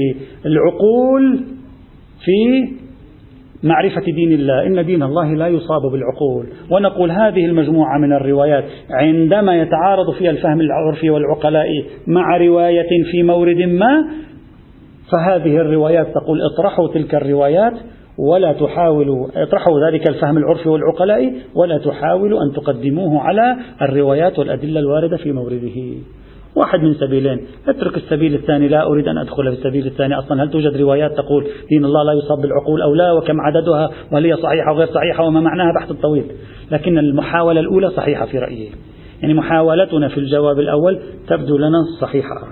العقول 0.46 1.44
في 2.24 2.68
معرفة 3.62 4.02
دين 4.04 4.32
الله. 4.32 4.66
إن 4.66 4.86
دين 4.86 5.02
الله 5.02 5.34
لا 5.34 5.48
يصاب 5.48 5.82
بالعقول. 5.82 6.46
ونقول 6.70 7.10
هذه 7.10 7.46
المجموعة 7.46 7.98
من 7.98 8.12
الروايات 8.12 8.64
عندما 8.90 9.56
يتعارض 9.56 10.10
فيها 10.18 10.30
الفهم 10.30 10.60
العرفي 10.60 11.10
والعقلاء 11.10 11.68
مع 12.06 12.36
رواية 12.36 13.04
في 13.10 13.22
مورد 13.22 13.62
ما 13.62 14.04
فهذه 15.12 15.56
الروايات 15.56 16.06
تقول 16.06 16.38
اطرحوا 16.42 16.88
تلك 16.88 17.14
الروايات 17.14 17.72
ولا 18.18 18.52
تحاولوا 18.52 19.28
اطرحوا 19.36 19.90
ذلك 19.90 20.08
الفهم 20.08 20.38
العرفي 20.38 20.68
والعقلاء 20.68 21.34
ولا 21.54 21.78
تحاولوا 21.78 22.42
أن 22.42 22.52
تقدموه 22.52 23.20
على 23.20 23.56
الروايات 23.82 24.38
والأدلة 24.38 24.80
الواردة 24.80 25.16
في 25.16 25.32
مورده. 25.32 25.94
واحد 26.56 26.80
من 26.80 26.94
سبيلين 26.94 27.40
اترك 27.68 27.96
السبيل 27.96 28.34
الثاني 28.34 28.68
لا 28.68 28.86
أريد 28.86 29.08
أن 29.08 29.18
أدخل 29.18 29.44
في 29.44 29.58
السبيل 29.58 29.86
الثاني 29.86 30.18
أصلا. 30.18 30.42
هل 30.42 30.50
توجد 30.50 30.76
روايات 30.76 31.12
تقول 31.12 31.46
دين 31.70 31.84
الله 31.84 32.02
لا 32.02 32.12
يصاب 32.12 32.38
بالعقول 32.38 32.82
أو 32.82 32.94
لا 32.94 33.12
وكم 33.12 33.40
عددها 33.40 33.90
وهل 34.12 34.24
هي 34.24 34.36
صحيحة 34.36 34.72
وغير 34.72 34.86
صحيحة 34.86 35.24
وما 35.24 35.40
معناها 35.40 35.72
بحث 35.80 35.92
طويل 35.92 36.24
لكن 36.70 36.98
المحاولة 36.98 37.60
الأولى 37.60 37.90
صحيحة 37.90 38.26
في 38.26 38.38
رأيي. 38.38 38.68
يعني 39.22 39.34
محاولتنا 39.34 40.08
في 40.08 40.18
الجواب 40.18 40.58
الأول 40.58 41.00
تبدو 41.28 41.56
لنا 41.56 41.78
صحيحة. 42.00 42.48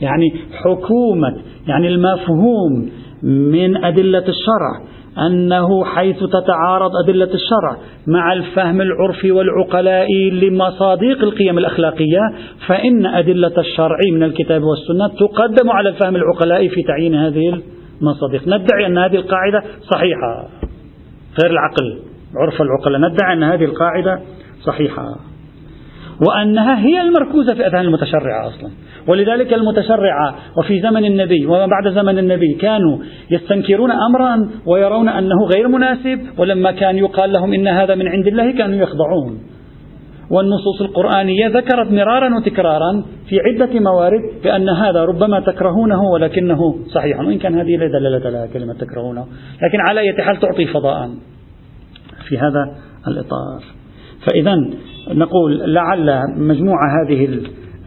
يعني 0.00 0.34
حكومة 0.52 1.36
يعني 1.66 1.88
المفهوم 1.88 2.90
من 3.22 3.84
أدلة 3.84 4.24
الشرع 4.28 4.92
أنه 5.26 5.84
حيث 5.84 6.16
تتعارض 6.16 6.90
أدلة 7.04 7.34
الشرع 7.34 7.76
مع 8.06 8.32
الفهم 8.32 8.80
العرفي 8.80 9.32
والعقلاء 9.32 10.06
لمصادق 10.32 11.22
القيم 11.22 11.58
الأخلاقية 11.58 12.20
فإن 12.66 13.06
أدلة 13.06 13.52
الشرع 13.58 13.96
من 14.12 14.22
الكتاب 14.22 14.62
والسنة 14.62 15.08
تقدم 15.08 15.70
على 15.70 15.88
الفهم 15.88 16.16
العقلاء 16.16 16.68
في 16.68 16.82
تعيين 16.82 17.14
هذه 17.14 17.60
المصادق. 18.00 18.48
ندعي 18.48 18.86
أن 18.86 18.98
هذه 18.98 19.16
القاعدة 19.16 19.62
صحيحة. 19.90 20.48
غير 21.42 21.50
العقل 21.50 21.98
عرف 22.36 22.62
العقلاء. 22.62 23.10
ندعي 23.10 23.32
أن 23.32 23.42
هذه 23.42 23.64
القاعدة 23.64 24.20
صحيحة. 24.64 25.31
وأنها 26.28 26.78
هي 26.78 27.00
المركوزة 27.00 27.54
في 27.54 27.66
أذهان 27.66 27.84
المتشرعة 27.84 28.48
أصلا. 28.48 28.70
ولذلك 29.08 29.54
المتشرعة 29.54 30.34
وفي 30.58 30.80
زمن 30.80 31.04
النبي 31.04 31.46
وما 31.46 31.66
بعد 31.66 31.88
زمن 31.94 32.18
النبي 32.18 32.54
كانوا 32.54 32.98
يستنكرون 33.30 33.90
أمرا 33.90 34.50
ويرون 34.66 35.08
أنه 35.08 35.46
غير 35.54 35.68
مناسب 35.68 36.20
ولما 36.38 36.70
كان 36.70 36.98
يقال 36.98 37.32
لهم 37.32 37.52
إن 37.52 37.68
هذا 37.68 37.94
من 37.94 38.08
عند 38.08 38.26
الله 38.26 38.50
كانوا 38.50 38.76
يخضعون. 38.76 39.38
والنصوص 40.30 40.80
القرآنية 40.80 41.46
ذكرت 41.48 41.92
مرارا 41.92 42.36
وتكرارا 42.36 43.04
في 43.28 43.36
عدة 43.40 43.80
موارد 43.80 44.20
بأن 44.44 44.68
هذا 44.68 45.04
ربما 45.04 45.40
تكرهونه 45.40 46.02
ولكنه 46.02 46.58
صحيح. 46.94 47.20
وإن 47.20 47.38
كان 47.38 47.58
هذه 47.58 47.76
لا 47.76 47.86
دلالة 47.86 48.30
لها 48.30 48.46
كلمة 48.46 48.74
تكرهونه. 48.74 49.26
لكن 49.62 49.80
على 49.88 50.00
أي 50.00 50.22
حال 50.22 50.40
تعطي 50.40 50.66
فضاء 50.66 51.10
في 52.28 52.38
هذا 52.38 52.76
الإطار. 53.08 53.62
فإذا 54.26 54.54
نقول 55.08 55.74
لعل 55.74 56.20
مجموعة 56.36 57.02
هذه 57.02 57.28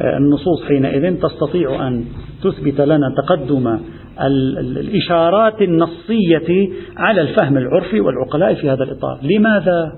النصوص 0.01 0.63
حينئذ 0.67 1.19
تستطيع 1.19 1.87
أن 1.87 2.05
تثبت 2.43 2.81
لنا 2.81 3.13
تقدم 3.17 3.79
الإشارات 4.21 5.61
النصية 5.61 6.69
على 6.97 7.21
الفهم 7.21 7.57
العرفي 7.57 7.99
والعقلاء 7.99 8.53
في 8.53 8.69
هذا 8.69 8.83
الإطار 8.83 9.19
لماذا؟ 9.23 9.91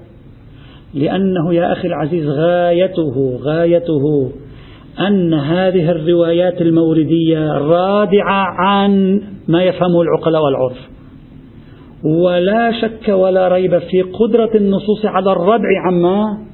لأنه 0.94 1.54
يا 1.54 1.72
أخي 1.72 1.88
العزيز 1.88 2.28
غايته 2.30 3.40
غايته 3.42 4.32
أن 5.00 5.34
هذه 5.34 5.92
الروايات 5.92 6.62
الموردية 6.62 7.52
رادعة 7.52 8.46
عن 8.60 9.22
ما 9.48 9.64
يفهمه 9.64 10.02
العقلاء 10.02 10.42
والعرف 10.42 10.78
ولا 12.04 12.72
شك 12.82 13.10
ولا 13.10 13.48
ريب 13.48 13.78
في 13.80 14.02
قدرة 14.02 14.50
النصوص 14.56 15.06
على 15.06 15.32
الردع 15.32 15.68
عما 15.88 16.47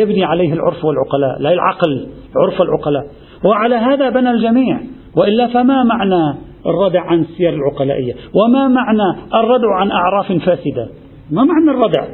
يبني 0.00 0.24
عليه 0.24 0.52
العرف 0.52 0.84
والعقلاء 0.84 1.42
لا 1.42 1.52
العقل 1.52 2.06
عرف 2.36 2.62
العقلاء. 2.62 3.06
وعلى 3.44 3.74
هذا 3.74 4.10
بنى 4.10 4.30
الجميع. 4.30 4.80
وإلا 5.16 5.46
فما 5.46 5.84
معنى 5.84 6.38
الردع 6.66 7.00
عن 7.00 7.20
السير 7.20 7.54
العقلائية؟ 7.54 8.14
وما 8.34 8.68
معنى 8.68 9.18
الردع 9.34 9.74
عن 9.74 9.90
أعراف 9.90 10.32
فاسدة؟ 10.32 10.88
ما 11.30 11.44
معنى 11.44 11.70
الردع 11.70 12.04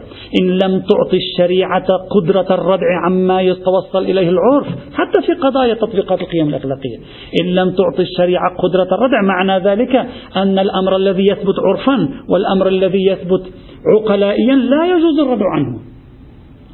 إن 0.41 0.47
لم 0.47 0.81
تعطي 0.81 1.17
الشريعة 1.17 1.87
قدرة 2.11 2.47
الردع 2.55 2.87
عما 3.05 3.41
يتوصل 3.41 4.05
إليه 4.05 4.29
العرف 4.31 4.67
حتى 4.95 5.27
في 5.27 5.33
قضايا 5.33 5.75
تطبيقات 5.75 6.21
القيم 6.21 6.49
الأخلاقية. 6.49 6.97
إن 7.41 7.47
لم 7.47 7.71
تعطي 7.71 8.03
الشريعة 8.03 8.57
قدرة 8.59 8.89
الردع 8.97 9.23
معنى 9.23 9.65
ذلك 9.65 9.97
أن 10.37 10.59
الأمر 10.59 10.97
الذي 10.97 11.27
يثبت 11.27 11.55
عرفا 11.65 12.09
والأمر 12.29 12.69
الذي 12.69 13.07
يثبت 13.07 13.43
عقلائيا 13.87 14.55
لا 14.55 14.97
يجوز 14.97 15.19
الردع 15.19 15.47
عنه. 15.55 15.96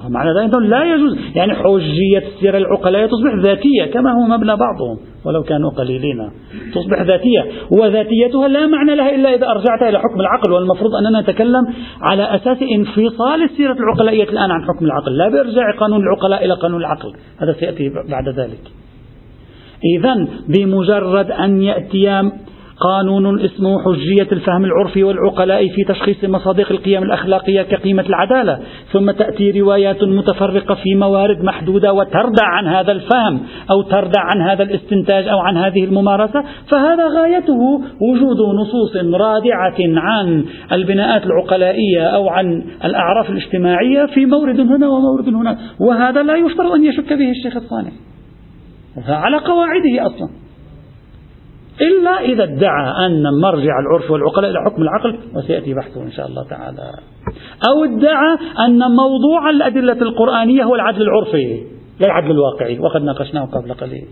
معنى 0.08 0.40
ذلك 0.40 0.54
لا 0.54 0.84
يجوز 0.84 1.18
يعني 1.34 1.54
حجية 1.54 2.22
السيرة 2.34 2.58
العقلاء 2.58 3.06
تصبح 3.06 3.34
ذاتية 3.42 3.84
كما 3.92 4.10
هو 4.12 4.26
مبنى 4.26 4.56
بعضهم 4.56 4.98
ولو 5.24 5.42
كانوا 5.42 5.70
قليلين. 5.70 6.30
تصبح 6.74 7.02
ذاتية 7.02 7.46
وذاتيتها 7.70 8.48
لا 8.48 8.66
معنى 8.66 8.94
لها 8.94 9.14
إلا 9.14 9.34
إذا 9.34 9.46
أرجعتها 9.46 9.88
إلى 9.88 9.98
حكم 9.98 10.20
العقل 10.20 10.52
والمفروض 10.52 10.90
أننا 10.94 11.20
نتكلم 11.20 11.66
على 12.00 12.34
أساس 12.34 12.58
انفصال 12.62 13.42
السيرة 13.42 13.72
العقلائية 13.72 14.24
الآن 14.24 14.50
عن 14.50 14.62
حكم 14.62 14.84
العقل 14.84 15.16
لا 15.16 15.28
بإرجاع 15.28 15.76
قانون 15.80 16.00
العقلاء 16.00 16.44
إلى 16.44 16.54
قانون 16.54 16.80
العقل. 16.80 17.12
هذا 17.38 17.52
سيأتي 17.52 17.88
بعد 18.10 18.28
ذلك. 18.28 18.60
إذا 19.98 20.26
بمجرد 20.48 21.30
أن 21.30 21.62
يأتي 21.62 22.30
قانون 22.82 23.40
اسمه 23.40 23.82
حجية 23.84 24.28
الفهم 24.32 24.64
العرفي 24.64 25.04
والعقلاء 25.04 25.68
في 25.68 25.84
تشخيص 25.84 26.24
مصادق 26.24 26.72
القيم 26.72 27.02
الأخلاقية 27.02 27.62
كقيمة 27.62 28.04
العدالة. 28.08 28.58
ثم 28.92 29.10
تأتي 29.10 29.60
روايات 29.60 30.04
متفرقة 30.04 30.74
في 30.74 30.94
موارد 30.94 31.44
محدودة 31.44 31.92
وتردع 31.92 32.44
عن 32.44 32.66
هذا 32.66 32.92
الفهم 32.92 33.40
أو 33.70 33.82
تردع 33.82 34.20
عن 34.20 34.40
هذا 34.40 34.62
الاستنتاج 34.62 35.28
أو 35.28 35.38
عن 35.38 35.56
هذه 35.56 35.84
الممارسة. 35.84 36.44
فهذا 36.72 37.08
غايته 37.08 37.60
وجود 38.00 38.36
نصوص 38.60 38.96
رادعة 39.14 39.76
عن 39.80 40.44
البناءات 40.72 41.22
العقلائية 41.26 42.02
أو 42.02 42.28
عن 42.28 42.64
الأعراف 42.84 43.30
الاجتماعية 43.30 44.06
في 44.06 44.26
مورد 44.26 44.60
هنا 44.60 44.88
ومورد 44.88 45.28
هنا. 45.28 45.58
وهذا 45.80 46.22
لا 46.22 46.36
يفترض 46.36 46.72
أن 46.72 46.84
يشك 46.84 47.12
به 47.12 47.30
الشيخ 47.30 47.56
الصانع. 47.56 47.90
على 49.08 49.36
قواعده 49.36 50.06
أصلا. 50.06 50.41
إلا 51.80 52.20
إذا 52.20 52.42
ادعى 52.42 53.06
أن 53.06 53.22
مرجع 53.40 53.80
العرف 53.80 54.10
والعقلاء 54.10 54.50
إلى 54.50 54.58
حكم 54.64 54.82
العقل 54.82 55.18
وسيأتي 55.34 55.74
بحثه 55.74 56.02
إن 56.02 56.12
شاء 56.12 56.26
الله 56.26 56.44
تعالى. 56.48 56.92
أو 57.68 57.84
ادعى 57.84 58.38
أن 58.66 58.78
موضوع 58.78 59.50
الأدلة 59.50 60.02
القرآنية 60.02 60.64
هو 60.64 60.74
العدل 60.74 61.02
العرفي 61.02 61.62
لا 62.00 62.06
العدل 62.06 62.30
الواقعي 62.30 62.78
وقد 62.78 63.02
ناقشناه 63.02 63.44
قبل 63.44 63.74
قليل. 63.74 64.04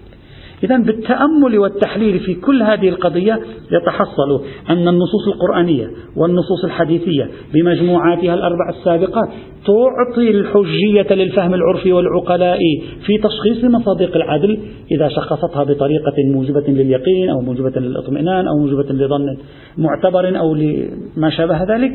إذا 0.64 0.77
بالتأمل 0.77 1.59
والتحليل 1.59 2.18
في 2.18 2.35
كل 2.35 2.62
هذه 2.62 2.88
القضية 2.88 3.40
يتحصل 3.73 4.44
أن 4.70 4.88
النصوص 4.88 5.29
القرآنية 5.29 5.90
والنصوص 6.16 6.64
الحديثية 6.64 7.31
بمجموعاتها 7.55 8.35
الأربع 8.35 8.68
السابقة 8.68 9.29
تعطي 9.66 10.31
الحجية 10.31 11.14
للفهم 11.14 11.55
العرفي 11.55 11.92
والعقلاء 11.92 12.59
في 13.07 13.18
تشخيص 13.18 13.64
مصادق 13.64 14.16
العدل 14.16 14.59
إذا 14.92 15.09
شخصتها 15.09 15.64
بطريقة 15.64 16.14
موجبة 16.27 16.64
لليقين 16.68 17.31
أو 17.31 17.40
موجبة 17.40 17.81
للاطمئنان 17.81 18.49
أو 18.49 18.59
موجبة 18.59 18.92
لظن 18.92 19.37
معتبر 19.79 20.38
أو 20.38 20.55
لما 20.55 21.31
شابه 21.31 21.62
ذلك. 21.75 21.92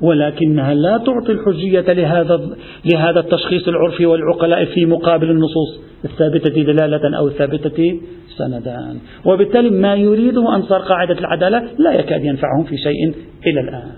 ولكنها 0.00 0.74
لا 0.74 0.98
تعطي 0.98 1.32
الحجية 1.32 1.92
لهذا 1.92 2.56
لهذا 2.84 3.20
التشخيص 3.20 3.68
العرفي 3.68 4.06
والعقلاء 4.06 4.64
في 4.64 4.86
مقابل 4.86 5.30
النصوص 5.30 5.80
الثابتة 6.04 6.62
دلالة 6.62 7.18
أو 7.18 7.28
الثابتة 7.28 8.00
سندا. 8.36 8.96
وبالتالي 9.24 9.70
ما 9.70 9.94
يريده 9.94 10.56
أنصار 10.56 10.80
قاعدة 10.80 11.18
العدالة 11.18 11.62
لا 11.78 11.92
يكاد 11.92 12.24
ينفعهم 12.24 12.64
في 12.64 12.76
شيء 12.76 13.14
إلى 13.46 13.60
الآن. 13.60 13.92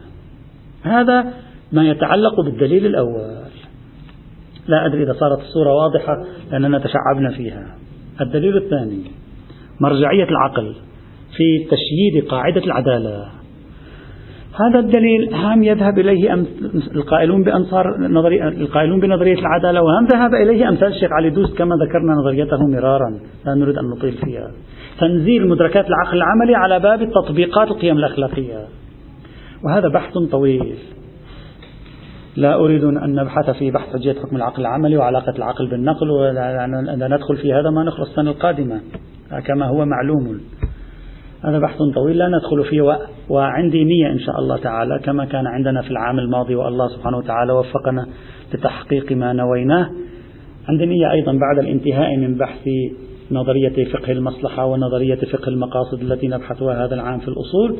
هذا 0.82 1.24
ما 1.72 1.90
يتعلق 1.90 2.40
بالدليل 2.40 2.86
الأول. 2.86 3.38
لا 4.68 4.86
أدري 4.86 5.02
إذا 5.02 5.12
صارت 5.12 5.40
الصورة 5.40 5.74
واضحة 5.74 6.24
لأننا 6.50 6.78
تشعبنا 6.78 7.30
فيها. 7.30 7.76
الدليل 8.20 8.56
الثاني 8.56 8.98
مرجعية 9.80 10.28
العقل 10.28 10.74
في 11.36 11.66
تشييد 11.70 12.28
قاعدة 12.28 12.64
العدالة. 12.64 13.37
هذا 14.60 14.78
الدليل 14.78 15.34
هم 15.34 15.62
يذهب 15.62 15.98
إليه 15.98 16.32
القائلون 16.94 17.42
بأنصار 17.42 17.98
نظرية 17.98 18.48
القائلون 18.48 19.00
بنظرية 19.00 19.38
العدالة 19.38 19.82
وهم 19.82 20.06
ذهب 20.06 20.34
إليه 20.34 20.68
أمثال 20.68 20.88
الشيخ 20.88 21.12
علي 21.12 21.30
دوست 21.30 21.58
كما 21.58 21.74
ذكرنا 21.86 22.12
نظريته 22.12 22.66
مرارا 22.66 23.10
لا 23.46 23.54
نريد 23.54 23.78
أن 23.78 23.84
نطيل 23.84 24.12
فيها. 24.12 24.50
تنزيل 25.00 25.48
مدركات 25.48 25.86
العقل 25.86 26.16
العملي 26.16 26.54
على 26.54 26.80
باب 26.80 27.10
تطبيقات 27.12 27.68
القيم 27.68 27.96
الأخلاقية. 27.96 28.66
وهذا 29.64 29.88
بحث 29.88 30.18
طويل. 30.30 30.74
لا 32.36 32.54
أريد 32.54 32.84
أن 32.84 33.14
نبحث 33.14 33.50
في 33.50 33.70
بحث 33.70 33.92
حجية 33.92 34.12
حكم 34.12 34.36
العقل 34.36 34.60
العملي 34.62 34.96
وعلاقة 34.96 35.34
العقل 35.38 35.70
بالنقل 35.70 36.10
ولا 36.10 36.66
ندخل 37.08 37.36
في 37.36 37.52
هذا 37.52 37.70
ما 37.70 37.84
نخلص 37.84 38.08
السنة 38.08 38.30
القادمة. 38.30 38.80
كما 39.46 39.66
هو 39.66 39.84
معلوم. 39.84 40.40
هذا 41.44 41.58
بحث 41.58 41.76
طويل 41.94 42.18
لا 42.18 42.28
ندخل 42.28 42.64
فيه 42.64 42.98
وعندي 43.28 43.84
نية 43.84 44.06
إن 44.12 44.18
شاء 44.18 44.38
الله 44.38 44.56
تعالى 44.56 44.98
كما 44.98 45.24
كان 45.24 45.46
عندنا 45.46 45.82
في 45.82 45.90
العام 45.90 46.18
الماضي 46.18 46.54
والله 46.54 46.88
سبحانه 46.88 47.18
وتعالى 47.18 47.52
وفقنا 47.52 48.06
لتحقيق 48.54 49.12
ما 49.12 49.32
نويناه. 49.32 49.90
عندي 50.68 50.86
نية 50.86 51.12
أيضا 51.12 51.32
بعد 51.32 51.58
الانتهاء 51.58 52.16
من 52.16 52.38
بحث 52.38 52.68
نظرية 53.30 53.84
فقه 53.84 54.12
المصلحة 54.12 54.66
ونظرية 54.66 55.14
فقه 55.32 55.48
المقاصد 55.48 56.00
التي 56.00 56.28
نبحثها 56.28 56.84
هذا 56.84 56.94
العام 56.94 57.18
في 57.18 57.28
الأصول 57.28 57.76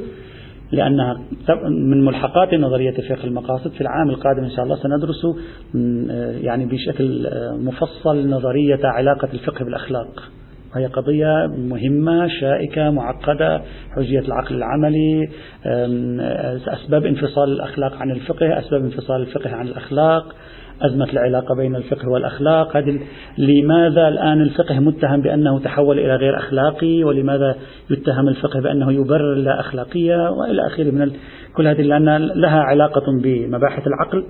لأنها 0.73 1.21
من 1.69 2.05
ملحقات 2.05 2.55
نظرية 2.55 2.95
فقه 3.09 3.25
المقاصد. 3.25 3.71
في 3.71 3.81
العام 3.81 4.11
القادم 4.11 4.45
إن 4.45 4.51
شاء 4.51 4.65
الله 4.65 4.77
سندرس 4.77 5.27
يعني 6.45 6.67
بشكل 6.67 7.29
مفصل 7.65 8.29
نظرية 8.29 8.81
علاقة 8.85 9.29
الفقه 9.35 9.65
بالأخلاق. 9.65 10.23
وهي 10.75 10.87
قضية 10.87 11.47
مهمة 11.47 12.29
شائكة 12.41 12.91
معقدة 12.91 13.63
حجية 13.97 14.21
العقل 14.21 14.55
العملي 14.55 15.29
أسباب 16.69 17.07
انفصال 17.07 17.53
الأخلاق 17.53 17.97
عن 17.97 18.11
الفقه 18.11 18.59
أسباب 18.59 18.85
انفصال 18.85 19.21
الفقه 19.21 19.51
عن 19.51 19.67
الأخلاق 19.67 20.35
أزمة 20.83 21.13
العلاقة 21.13 21.55
بين 21.55 21.77
الفقه 21.77 22.09
والأخلاق. 22.09 22.77
هذه 22.77 23.01
لماذا 23.39 24.09
الآن 24.09 24.43
الفقه 24.43 24.81
متهم 24.81 25.21
بأنه 25.21 25.59
تحول 25.59 25.99
إلى 25.99 26.17
غير 26.17 26.37
أخلاقي؟ 26.37 27.05
ولماذا 27.05 27.57
يتهم 27.91 28.29
الفقه 28.29 28.61
بأنه 28.61 28.93
يبرر 28.93 29.35
لا 29.35 29.61
أخلاقية؟ 29.61 30.31
وإلى 30.31 30.67
آخره 30.67 30.91
من 30.91 31.13
كل 31.55 31.67
هذه 31.67 31.83
لأن 31.83 32.27
لها 32.35 32.61
علاقة 32.61 33.03
بمباحث 33.23 33.87
العقل 33.87 34.25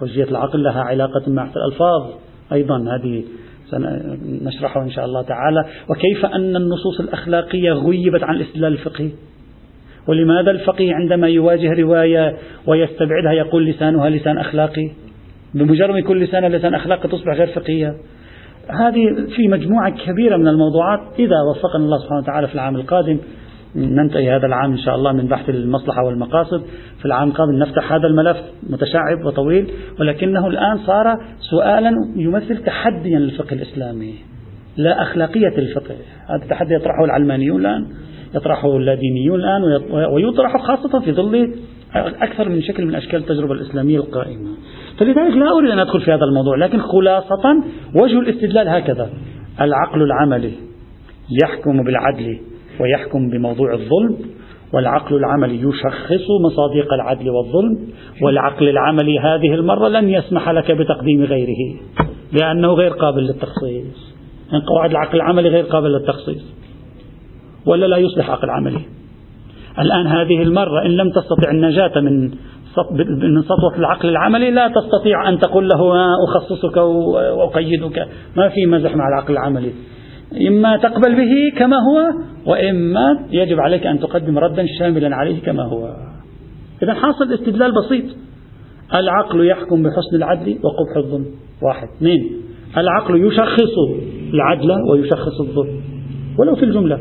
حجية 0.00 0.24
العقل 0.24 0.62
لها 0.62 0.80
علاقة 0.80 1.22
بمباحث 1.26 1.56
الألفاظ 1.56 2.10
أيضا. 2.52 2.94
هذه 2.94 3.24
سنشرحه 3.72 4.82
إن 4.82 4.90
شاء 4.90 5.04
الله 5.04 5.22
تعالى. 5.22 5.64
وكيف 5.88 6.26
أن 6.26 6.56
النصوص 6.56 7.00
الأخلاقية 7.00 7.72
غيبت 7.72 8.22
عن 8.22 8.36
الاستدلال 8.36 8.72
الفقهي؟ 8.72 9.10
ولماذا 10.08 10.50
الفقيه 10.50 10.94
عندما 10.94 11.28
يواجه 11.28 11.80
رواية 11.80 12.36
ويستبعدها 12.66 13.32
يقول 13.32 13.66
لسانها 13.66 14.10
لسان 14.10 14.38
أخلاقي؟ 14.38 14.90
بمجرد 15.54 15.96
يكون 15.96 16.18
لسانها 16.18 16.48
لسان 16.48 16.74
أخلاقي 16.74 17.08
تصبح 17.08 17.34
غير 17.34 17.46
فقهية. 17.46 17.94
هذه 18.68 19.26
في 19.36 19.48
مجموعة 19.48 19.90
كبيرة 20.06 20.36
من 20.36 20.48
الموضوعات 20.48 21.00
إذا 21.18 21.36
وفقنا 21.50 21.84
الله 21.84 21.98
سبحانه 21.98 22.20
وتعالى 22.20 22.48
في 22.48 22.54
العام 22.54 22.76
القادم. 22.76 23.18
ننتهي 23.76 24.36
هذا 24.36 24.46
العام 24.46 24.70
إن 24.72 24.78
شاء 24.78 24.94
الله 24.94 25.12
من 25.12 25.26
بحث 25.26 25.48
المصلحة 25.48 26.04
والمقاصد. 26.04 26.62
في 26.98 27.04
العام 27.04 27.28
القادم 27.28 27.52
نفتح 27.52 27.92
هذا 27.92 28.06
الملف 28.06 28.36
متشعب 28.70 29.24
وطويل 29.24 29.70
ولكنه 30.00 30.46
الآن 30.46 30.78
صار 30.78 31.18
سؤالا 31.50 31.90
يمثل 32.16 32.64
تحديا 32.64 33.18
للفقه 33.18 33.52
الإسلامي 33.54 34.14
لا 34.76 35.02
أخلاقية 35.02 35.58
الفقه. 35.58 35.94
هذا 36.26 36.42
التحدي 36.42 36.74
يطرحه 36.74 37.04
العلمانيون 37.04 37.60
الآن 37.60 37.86
يطرحه 38.34 38.76
اللادينيون 38.76 39.40
الآن 39.40 39.62
ويطرح 40.14 40.56
خاصة 40.56 41.00
في 41.00 41.12
ظل 41.12 41.54
أكثر 41.94 42.48
من 42.48 42.62
شكل 42.62 42.86
من 42.86 42.94
أشكال 42.94 43.20
التجربة 43.20 43.52
الإسلامية 43.52 43.98
القائمة. 43.98 44.50
فلذلك 44.98 45.36
لا 45.36 45.58
أريد 45.58 45.70
أن 45.70 45.78
أدخل 45.78 46.00
في 46.00 46.12
هذا 46.12 46.24
الموضوع 46.24 46.56
لكن 46.56 46.80
خلاصة 46.80 47.62
وجه 47.94 48.20
الاستدلال 48.20 48.68
هكذا. 48.68 49.10
العقل 49.60 50.02
العملي 50.02 50.52
يحكم 51.42 51.82
بالعدل. 51.84 52.40
ويحكم 52.80 53.30
بموضوع 53.30 53.72
الظلم 53.72 54.16
والعقل 54.74 55.16
العملي 55.16 55.54
يشخص 55.54 56.26
مصادق 56.44 56.92
العدل 56.92 57.30
والظلم 57.30 57.78
والعقل 58.22 58.68
العملي 58.68 59.18
هذه 59.18 59.54
المرة 59.54 59.88
لن 59.88 60.08
يسمح 60.08 60.50
لك 60.50 60.72
بتقديم 60.72 61.22
غيره 61.24 61.76
لأنه 62.32 62.72
غير 62.72 62.90
قابل 62.90 63.22
للتخصيص. 63.22 64.12
يعني 64.52 64.64
قواعد 64.64 64.90
العقل 64.90 65.16
العملي 65.16 65.48
غير 65.48 65.64
قابل 65.64 65.92
للتخصيص. 65.92 66.42
ولا 67.66 67.86
لا 67.86 67.96
يصلح 67.96 68.30
عقل 68.30 68.50
عملي. 68.50 68.80
الآن 69.78 70.06
هذه 70.06 70.42
المرة 70.42 70.86
إن 70.86 70.90
لم 70.90 71.10
تستطع 71.10 71.50
النجاة 71.50 72.00
من 72.00 72.30
من 73.06 73.42
سطوة 73.42 73.78
العقل 73.78 74.08
العملي 74.08 74.50
لا 74.50 74.68
تستطيع 74.68 75.28
أن 75.28 75.38
تقول 75.38 75.68
له 75.68 75.94
أخصصك 76.28 76.76
وأقيدك. 77.36 78.08
ما 78.36 78.48
في 78.48 78.66
مزح 78.66 78.96
مع 78.96 79.08
العقل 79.08 79.32
العملي. 79.32 79.72
إما 80.48 80.76
تقبل 80.76 81.14
به 81.16 81.58
كما 81.58 81.76
هو 81.76 82.12
وإما 82.46 83.26
يجب 83.30 83.60
عليك 83.60 83.86
أن 83.86 84.00
تقدم 84.00 84.38
ردا 84.38 84.66
شاملا 84.78 85.16
عليه 85.16 85.42
كما 85.42 85.62
هو. 85.62 85.96
إذا 86.82 86.94
حاصل 86.94 87.32
استدلال 87.32 87.72
بسيط. 87.72 88.04
العقل 88.94 89.46
يحكم 89.46 89.82
بحسن 89.82 90.16
العدل 90.16 90.50
وقبح 90.50 90.96
الظلم. 90.96 91.26
واحد. 91.62 91.88
اثنين. 91.96 92.30
العقل 92.76 93.26
يشخص 93.26 93.76
العدل 94.34 94.70
ويشخص 94.90 95.40
الظلم. 95.40 95.80
ولو 96.38 96.54
في 96.54 96.64
الجملة. 96.64 96.98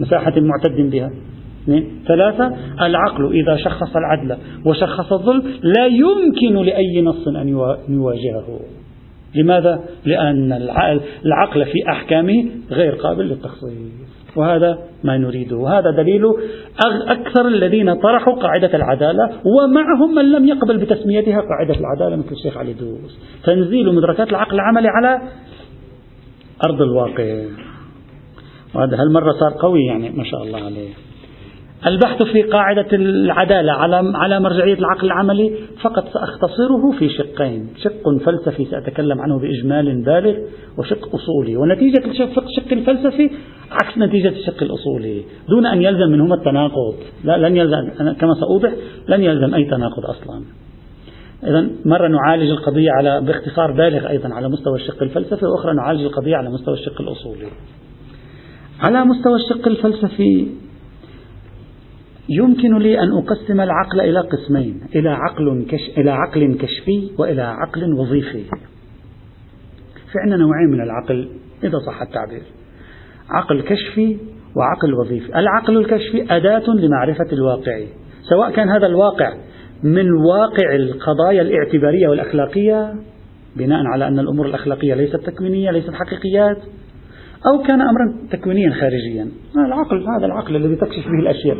مساحة 0.00 0.32
معتد 0.40 0.90
بها. 0.90 1.10
اثنين. 1.64 1.90
ثلاثة. 2.08 2.56
العقل 2.86 3.32
إذا 3.32 3.56
شخص 3.56 3.96
العدل 3.96 4.36
وشخص 4.66 5.12
الظلم 5.12 5.42
لا 5.62 5.86
يمكن 5.86 6.64
لأي 6.64 7.02
نص 7.02 7.28
أن 7.28 7.48
يواجهه. 7.88 8.60
لماذا؟ 9.34 9.80
لأن 10.04 10.52
العقل 11.24 11.64
في 11.64 11.90
أحكامه 11.92 12.50
غير 12.70 12.94
قابل 12.94 13.24
للتخصيص. 13.24 14.10
وهذا 14.36 14.78
ما 15.04 15.18
نريده. 15.18 15.56
وهذا 15.56 15.90
دليل 15.90 16.22
أكثر 17.08 17.48
الذين 17.48 17.94
طرحوا 17.94 18.34
قاعدة 18.34 18.74
العدالة 18.74 19.24
ومعهم 19.24 20.14
من 20.14 20.32
لم 20.32 20.48
يقبل 20.48 20.78
بتسميتها 20.78 21.40
قاعدة 21.40 21.74
العدالة 21.80 22.16
مثل 22.16 22.32
الشيخ 22.32 22.56
علي 22.56 22.72
دوس. 22.72 23.18
تنزيل 23.44 23.94
مدركات 23.94 24.30
العقل 24.30 24.54
العملي 24.54 24.88
على 24.88 25.22
أرض 26.64 26.82
الواقع. 26.82 27.44
وهذا 28.74 29.00
هالمرة 29.02 29.32
صار 29.32 29.62
قوي 29.62 29.84
يعني 29.84 30.10
ما 30.10 30.24
شاء 30.24 30.42
الله 30.42 30.64
عليه. 30.64 31.09
البحث 31.86 32.22
في 32.22 32.42
قاعدة 32.42 32.86
العدالة 32.92 33.72
على 33.72 34.12
على 34.14 34.40
مرجعية 34.40 34.78
العقل 34.78 35.06
العملي 35.06 35.54
فقط 35.82 36.04
سأختصره 36.08 36.98
في 36.98 37.08
شقين، 37.08 37.68
شق 37.82 38.24
فلسفي 38.24 38.64
سأتكلم 38.64 39.20
عنه 39.20 39.38
بإجمال 39.38 40.04
بالغ، 40.04 40.38
وشق 40.78 41.14
أصولي، 41.14 41.56
ونتيجة 41.56 42.06
الشق 42.06 42.72
الفلسفي 42.72 43.30
عكس 43.70 43.98
نتيجة 43.98 44.28
الشق 44.28 44.62
الأصولي، 44.62 45.22
دون 45.48 45.66
أن 45.66 45.82
يلزم 45.82 46.08
منهما 46.12 46.34
التناقض، 46.34 46.94
لا 47.24 47.48
لن 47.48 47.56
يلزم. 47.56 48.12
كما 48.20 48.34
سأوضح 48.34 48.72
لن 49.08 49.22
يلزم 49.22 49.54
أي 49.54 49.64
تناقض 49.64 50.04
أصلا. 50.04 50.42
إذا 51.44 51.70
مرة 51.84 52.08
نعالج 52.08 52.50
القضية 52.50 52.90
على 52.90 53.20
باختصار 53.20 53.72
بالغ 53.72 54.08
أيضا 54.10 54.34
على 54.34 54.48
مستوى 54.48 54.74
الشق 54.74 55.02
الفلسفي، 55.02 55.46
وأخرى 55.46 55.74
نعالج 55.74 56.00
القضية 56.00 56.36
على 56.36 56.50
مستوى 56.50 56.74
الشق 56.74 57.00
الأصولي. 57.00 57.48
على 58.80 59.04
مستوى 59.04 59.36
الشق 59.36 59.68
الفلسفي 59.68 60.46
يمكن 62.30 62.78
لي 62.78 63.00
أن 63.00 63.08
أقسم 63.12 63.60
العقل 63.60 64.00
إلى 64.00 64.20
قسمين 64.20 64.80
إلى 64.94 65.08
عقل, 65.08 65.66
كش 65.70 65.98
إلى 65.98 66.10
عقل 66.10 66.58
كشفي 66.60 67.10
وإلى 67.18 67.42
عقل 67.42 67.94
وظيفي. 67.94 68.44
في 70.12 70.18
عندنا 70.18 70.36
نوعين 70.36 70.68
من 70.70 70.80
العقل 70.80 71.28
إذا 71.64 71.78
صح 71.86 72.02
التعبير. 72.02 72.42
عقل 73.30 73.60
كشفي 73.60 74.16
وعقل 74.56 74.94
وظيفي. 74.94 75.38
العقل 75.38 75.76
الكشفي 75.76 76.36
أداة 76.36 76.70
لمعرفة 76.74 77.32
الواقع. 77.32 77.80
سواء 78.22 78.50
كان 78.50 78.68
هذا 78.68 78.86
الواقع 78.86 79.34
من 79.82 80.12
واقع 80.12 80.74
القضايا 80.74 81.42
الاعتبارية 81.42 82.08
والأخلاقية 82.08 82.94
بناء 83.56 83.86
على 83.86 84.08
أن 84.08 84.18
الأمور 84.18 84.46
الأخلاقية 84.46 84.94
ليست 84.94 85.16
تكوينية 85.16 85.70
ليست 85.70 85.90
حقيقيات 85.90 86.58
أو 87.46 87.62
كان 87.62 87.80
أمرا 87.80 88.28
تكوينيا 88.30 88.70
خارجيا. 88.70 89.28
العقل 89.56 90.06
هذا 90.16 90.26
العقل 90.26 90.56
الذي 90.56 90.76
تكشف 90.76 91.06
به 91.06 91.20
الأشياء. 91.22 91.56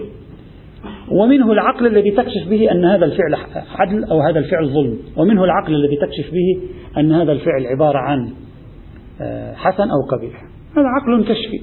ومنه 1.10 1.52
العقل 1.52 1.86
الذي 1.86 2.10
تكشف 2.10 2.48
به 2.50 2.70
أن 2.72 2.84
هذا 2.84 3.04
الفعل 3.04 3.36
عدل 3.74 4.04
أو 4.04 4.20
هذا 4.20 4.38
الفعل 4.38 4.68
ظلم. 4.68 4.98
ومنه 5.16 5.44
العقل 5.44 5.74
الذي 5.74 5.96
تكشف 5.96 6.32
به 6.32 6.60
أن 7.00 7.12
هذا 7.12 7.32
الفعل 7.32 7.66
عبارة 7.66 7.98
عن 7.98 8.30
آه، 9.22 9.54
حسن 9.54 9.82
أو 9.90 10.16
قبيح. 10.16 10.42
هذا 10.76 10.86
عقل 10.86 11.24
كشفي. 11.24 11.60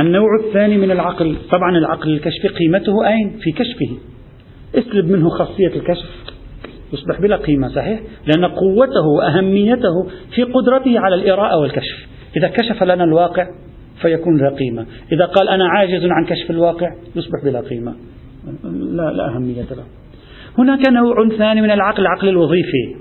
النوع 0.00 0.28
الثاني 0.44 0.78
من 0.78 0.90
العقل 0.90 1.36
طبعا 1.50 1.78
العقل 1.78 2.10
الكشفي 2.10 2.48
قيمته 2.48 3.08
أين؟ 3.08 3.38
في 3.40 3.52
كشفه. 3.52 3.96
اسلب 4.74 5.10
منه 5.10 5.28
خاصية 5.28 5.66
الكشف. 5.66 6.08
يصبح 6.92 7.20
بلا 7.20 7.36
قيمة 7.36 7.68
صحيح؟ 7.68 8.00
لأن 8.26 8.44
قوته 8.44 9.06
وأهميته 9.16 10.06
في 10.34 10.42
قدرته 10.42 11.00
على 11.00 11.14
الإراءة 11.14 11.58
والكشف. 11.58 12.06
إذا 12.36 12.48
كشف 12.48 12.82
لنا 12.82 13.04
الواقع 13.04 13.46
فيكون 14.02 14.38
ذا 14.38 14.48
قيمة. 14.48 14.86
إذا 15.12 15.24
قال 15.24 15.48
أنا 15.48 15.68
عاجز 15.68 16.04
عن 16.04 16.24
كشف 16.24 16.50
الواقع 16.50 16.86
يصبح 17.16 17.44
بلا 17.44 17.60
قيمة. 17.60 17.94
لا, 18.72 19.12
لا 19.12 19.34
أهمية 19.34 19.66
له. 19.70 19.84
هناك 20.58 20.88
نوع 20.88 21.28
ثاني 21.38 21.60
من 21.60 21.70
العقل 21.70 22.02
العقل 22.02 22.28
الوظيفي. 22.28 22.94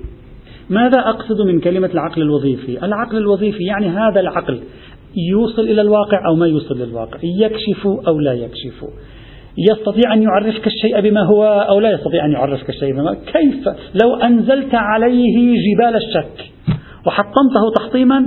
ماذا 0.69 0.99
أقصد 0.99 1.41
من 1.41 1.60
كلمة 1.60 1.89
العقل 1.93 2.21
الوظيفي؟ 2.21 2.86
العقل 2.86 3.17
الوظيفي 3.17 3.63
يعني 3.63 3.89
هذا 3.89 4.19
العقل 4.19 4.60
يوصل 5.31 5.62
إلى 5.62 5.81
الواقع 5.81 6.27
أو 6.27 6.36
ما 6.36 6.47
يوصل 6.47 6.77
للواقع 6.77 7.19
يكشف 7.23 7.88
أو 8.07 8.19
لا 8.19 8.33
يكشف. 8.33 8.86
يستطيع 9.71 10.13
أن 10.13 10.23
يعرفك 10.23 10.67
الشيء 10.67 11.01
بما 11.01 11.21
هو 11.21 11.43
أو 11.45 11.79
لا 11.79 11.91
يستطيع 11.91 12.25
أن 12.25 12.31
يعرفك 12.31 12.69
الشيء 12.69 12.93
بما 12.93 13.13
كيف؟ 13.13 13.67
لو 14.03 14.15
أنزلت 14.15 14.75
عليه 14.75 15.55
جبال 15.55 15.95
الشك 15.95 16.51
وحطمته 17.05 17.71
تحطيما 17.75 18.19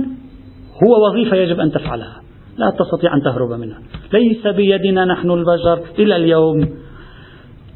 هو 0.83 1.07
وظيفة 1.07 1.37
يجب 1.37 1.59
أن 1.59 1.71
تفعلها. 1.71 2.21
لا 2.57 2.73
تستطيع 2.79 3.15
أن 3.15 3.21
تهرب 3.21 3.59
منها. 3.59 3.79
ليس 4.13 4.47
بيدنا 4.47 5.05
نحن 5.05 5.31
البشر 5.31 5.79
إلى 5.99 6.15
اليوم. 6.15 6.69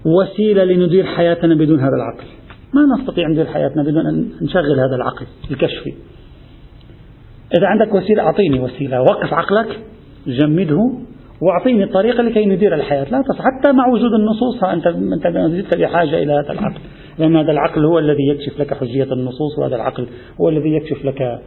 وسيلة 0.05 0.63
لندير 0.63 1.05
حياتنا 1.05 1.55
بدون 1.55 1.79
هذا 1.79 1.95
العقل. 1.95 2.27
ما 2.73 2.81
نستطيع 2.99 3.27
ندير 3.27 3.45
حياتنا 3.45 3.83
بدون 3.83 4.07
أن 4.07 4.29
نشغل 4.41 4.79
هذا 4.79 4.95
العقل 4.95 5.25
الكشفي 5.51 5.93
إذا 7.57 7.67
عندك 7.67 7.93
وسيلة 7.93 8.23
أعطيني 8.23 8.59
وسيلة. 8.59 9.01
وقف 9.01 9.33
عقلك 9.33 9.79
جمده 10.27 10.79
وأعطيني 11.41 11.83
الطريقة 11.83 12.23
لكي 12.23 12.45
ندير 12.45 12.75
الحياة، 12.75 13.03
لا 13.11 13.21
تصح 13.21 13.43
حتى 13.43 13.71
مع 13.71 13.87
وجود 13.87 14.13
النصوص 14.13 14.63
أنت 14.63 14.87
أنت 14.87 15.27
زلت 15.27 15.77
بحاجة 15.77 16.23
إلى 16.23 16.33
هذا 16.33 16.51
العقل، 16.51 16.79
لأن 17.19 17.35
هذا 17.35 17.51
العقل 17.51 17.85
هو 17.85 17.99
الذي 17.99 18.27
يكشف 18.27 18.59
لك 18.59 18.73
حجية 18.73 19.13
النصوص 19.13 19.59
وهذا 19.59 19.75
العقل 19.75 20.07
هو 20.41 20.49
الذي 20.49 20.69
يكشف 20.69 21.05
لك 21.05 21.39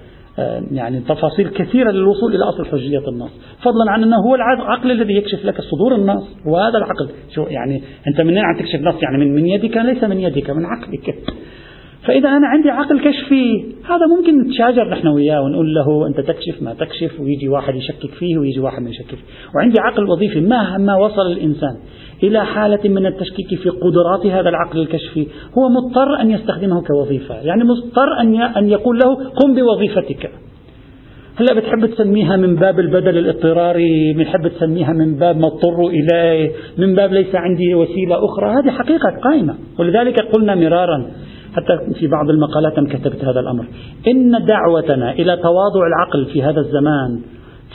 يعني 0.72 1.01
تفاصيل 1.01 1.48
كثيرة 1.48 1.90
للوصول 1.90 2.35
إلى 2.35 2.44
أصل 2.44 2.66
حجية 2.66 3.09
النص 3.09 3.31
فضلا 3.62 3.90
عن 3.90 4.03
أنه 4.03 4.16
هو 4.16 4.35
العقل 4.35 4.90
الذي 4.90 5.14
يكشف 5.14 5.44
لك 5.44 5.61
صدور 5.61 5.94
النص 5.94 6.29
وهذا 6.46 6.79
العقل. 6.79 7.09
شو 7.35 7.42
يعني 7.42 7.83
أنت 8.09 8.20
منين 8.20 8.38
عم 8.38 8.59
تكشف 8.59 8.81
نص 8.81 9.03
يعني 9.03 9.24
من, 9.24 9.35
من 9.35 9.46
يدك 9.46 9.77
ليس 9.77 10.05
من 10.05 10.20
يدك 10.20 10.51
من 10.51 10.64
عقلك. 10.64 11.14
فإذا 12.05 12.29
أنا 12.29 12.46
عندي 12.46 12.70
عقل 12.70 13.01
كشفي 13.01 13.64
هذا 13.85 14.07
ممكن 14.16 14.40
نتشاجر 14.40 14.88
نحن 14.90 15.09
وياه 15.09 15.40
ونقول 15.40 15.74
له 15.74 16.07
أنت 16.07 16.20
تكشف 16.20 16.62
ما 16.62 16.74
تكشف 16.74 17.20
ويجي 17.20 17.48
واحد 17.48 17.74
يشكك 17.74 18.11
فيه 18.18 18.38
ويجي 18.38 18.61
واحد 18.61 18.83
ما 18.83 18.90
يشكك 18.90 19.18
وعندي 19.55 19.77
عقل 19.81 20.11
وظيفي 20.11 20.40
مهما 20.40 20.96
وصل 20.96 21.33
الإنسان. 21.33 21.77
إلى 22.22 22.46
حالة 22.46 22.88
من 22.88 23.07
التشكيك 23.07 23.61
في 23.62 23.68
قدرات 23.68 24.26
هذا 24.26 24.48
العقل 24.48 24.78
الكشفي 24.78 25.26
هو 25.59 25.68
مضطر 25.68 26.20
أن 26.20 26.31
يستخدمه 26.31 26.83
كوظيفة. 26.83 27.35
يعني 27.35 27.64
مضطر 27.64 28.20
أن 28.20 28.42
أن 28.42 28.68
يقول 28.68 28.98
له 28.98 29.14
قم 29.14 29.54
بوظيفتك. 29.54 30.31
هلا 31.37 31.54
بتحب 31.61 31.87
تسميها 31.87 32.37
من 32.37 32.57
باب 32.57 32.81
البدل 32.81 33.18
الاضطراري 33.18 34.14
بتحب 34.14 34.48
تسميها 34.48 34.92
من 34.92 35.14
باب 35.14 35.37
ما 35.37 35.46
اضطروا 35.46 35.90
إليه 35.90 36.52
من 36.78 36.94
باب 36.94 37.12
ليس 37.12 37.35
عندي 37.35 37.74
وسيلة 37.74 38.24
أخرى. 38.24 38.50
هذه 38.50 38.70
حقيقة 38.70 39.11
قائمة. 39.11 39.54
ولذلك 39.78 40.20
قلنا 40.20 40.54
مرارا 40.54 41.11
حتى 41.57 41.94
في 42.00 42.07
بعض 42.07 42.31
المقالات 42.31 42.72
كتبت 42.72 43.24
هذا 43.24 43.40
الأمر 43.40 43.66
إن 44.09 44.45
دعوتنا 44.45 45.12
إلى 45.12 45.36
تواضع 45.36 45.86
العقل 45.86 46.26
في 46.32 46.42
هذا 46.42 46.61
الزمان 46.61 47.20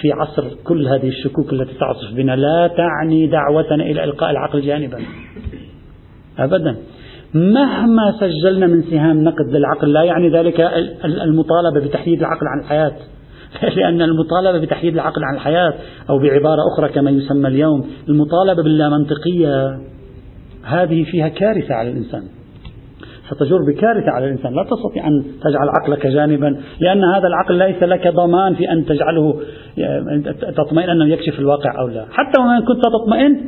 في 0.01 0.11
عصر 0.11 0.43
كل 0.63 0.87
هذه 0.87 1.07
الشكوك 1.07 1.53
التي 1.53 1.73
تعصف 1.73 2.13
بنا 2.15 2.35
لا 2.35 2.67
تعني 2.67 3.27
دعوتنا 3.27 3.83
إلى 3.83 4.03
إلقاء 4.03 4.31
العقل 4.31 4.61
جانبا. 4.61 4.97
أبدا. 6.39 6.75
مهما 7.33 8.13
سجلنا 8.19 8.67
من 8.67 8.83
سهام 8.83 9.23
نقد 9.23 9.49
للعقل 9.49 9.93
لا 9.93 10.03
يعني 10.03 10.29
ذلك 10.29 10.61
المطالبة 11.05 11.79
بتحييد 11.79 12.19
العقل 12.19 12.47
عن 12.47 12.59
الحياة. 12.59 12.93
لأن 13.77 14.01
المطالبة 14.01 14.59
بتحييد 14.59 14.93
العقل 14.93 15.23
عن 15.23 15.35
الحياة 15.35 15.73
أو 16.09 16.19
بعبارة 16.19 16.61
أخرى 16.73 16.89
كما 16.89 17.11
يسمى 17.11 17.47
اليوم 17.47 17.85
المطالبة 18.09 18.63
باللامنطقية 18.63 19.79
هذه 20.63 21.03
فيها 21.03 21.27
كارثة 21.27 21.73
على 21.73 21.89
الإنسان. 21.89 22.23
ستجر 23.29 23.57
بكارثة 23.67 24.11
على 24.11 24.25
الإنسان. 24.25 24.53
لا 24.53 24.63
تستطيع 24.63 25.07
أن 25.07 25.23
تجعل 25.43 25.69
عقلك 25.69 26.07
جانبا 26.07 26.61
لأن 26.79 27.03
هذا 27.03 27.27
العقل 27.27 27.57
ليس 27.57 27.83
لك 27.83 28.07
ضمان 28.07 28.55
في 28.55 28.71
أن 28.71 28.85
تجعله 28.85 29.41
تطمئن 30.57 30.89
أنه 30.89 31.07
يكشف 31.07 31.39
الواقع 31.39 31.79
أو 31.81 31.87
لا. 31.87 32.05
حتى 32.11 32.41
وإن 32.41 32.65
كنت 32.65 32.83
تطمئن 32.83 33.41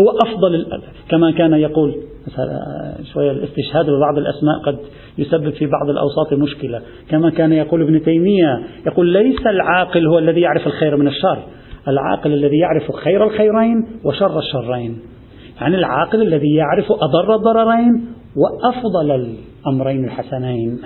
هو 0.00 0.10
أفضل 0.10 0.66
كما 1.10 1.30
كان 1.30 1.52
يقول 1.52 1.96
شوية 3.12 3.30
الاستشهاد 3.30 3.86
ببعض 3.86 4.18
الأسماء 4.18 4.58
قد 4.66 4.78
يسبب 5.18 5.50
في 5.50 5.66
بعض 5.66 5.90
الأوساط 5.90 6.32
مشكلة. 6.32 6.80
كما 7.10 7.30
كان 7.30 7.52
يقول 7.52 7.82
ابن 7.82 8.02
تيمية 8.02 8.60
يقول 8.86 9.06
ليس 9.06 9.46
العاقل 9.46 10.06
هو 10.06 10.18
الذي 10.18 10.40
يعرف 10.40 10.66
الخير 10.66 10.96
من 10.96 11.08
الشر. 11.08 11.38
العاقل 11.88 12.32
الذي 12.32 12.58
يعرف 12.58 12.92
خير 12.92 13.24
الخيرين 13.24 13.86
وشر 14.04 14.38
الشرين. 14.38 14.98
يعني 15.60 15.76
العاقل 15.76 16.22
الذي 16.22 16.54
يعرف 16.54 16.92
أضر 16.92 17.34
الضررين 17.34 18.06
وأفضل 18.36 19.10
الأمرين 19.10 20.04
الحسنين. 20.04 20.78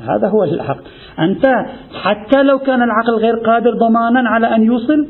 هذا 0.00 0.28
هو 0.28 0.44
العقل 0.44 0.82
أنت 1.18 1.46
حتى 2.02 2.42
لو 2.42 2.58
كان 2.58 2.82
العقل 2.82 3.14
غير 3.20 3.36
قادر 3.36 3.74
ضمانا 3.74 4.28
على 4.28 4.56
أن 4.56 4.62
يوصل 4.62 5.06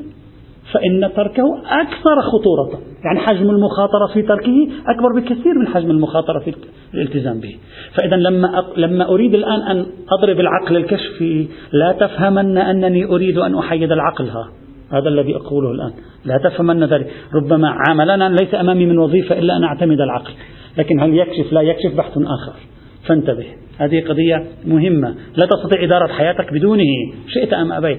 فإن 0.73 1.11
تركه 1.17 1.59
أكثر 1.67 2.21
خطورة. 2.33 2.81
يعني 3.05 3.21
حجم 3.21 3.51
المخاطرة 3.51 4.07
في 4.15 4.23
تركه 4.23 4.69
أكبر 4.87 5.21
بكثير 5.21 5.59
من 5.59 5.67
حجم 5.67 5.91
المخاطرة 5.91 6.39
في 6.39 6.55
الالتزام 6.95 7.41
به. 7.41 7.57
فإذا 7.95 8.17
لما, 8.17 8.65
لما 8.77 9.09
أريد 9.09 9.35
الآن 9.35 9.61
أن 9.63 9.87
أضرب 10.19 10.41
العقل 10.41 10.77
الكشفي 10.77 11.49
لا 11.73 11.93
تفهمن 11.93 12.59
أنني 12.59 13.05
أريد 13.05 13.39
أن 13.39 13.59
أحيد 13.59 13.93
العقل. 13.93 14.29
ها 14.29 14.49
هذا 14.93 15.09
الذي 15.09 15.37
أقوله 15.37 15.71
الآن. 15.71 15.93
لا 16.25 16.39
تفهمن 16.45 16.85
ذلك. 16.85 17.11
ربما 17.35 17.75
عملنا 17.89 18.29
ليس 18.29 18.55
أمامي 18.55 18.87
من 18.87 18.99
وظيفة 18.99 19.39
إلا 19.39 19.57
أن 19.57 19.65
أعتمد 19.65 20.01
العقل. 20.01 20.33
لكن 20.79 21.01
هل 21.01 21.15
يكشف؟ 21.15 21.53
لا 21.53 21.61
يكشف 21.61 21.97
بحث 21.97 22.19
آخر. 22.19 22.53
فانتبه. 23.09 23.47
هذه 23.79 24.05
قضية 24.09 24.45
مهمة. 24.67 25.09
لا 25.09 25.47
تستطيع 25.47 25.85
إدارة 25.85 26.07
حياتك 26.07 26.53
بدونه. 26.53 26.85
شئت 27.27 27.53
أم 27.53 27.73
أبيت. 27.73 27.99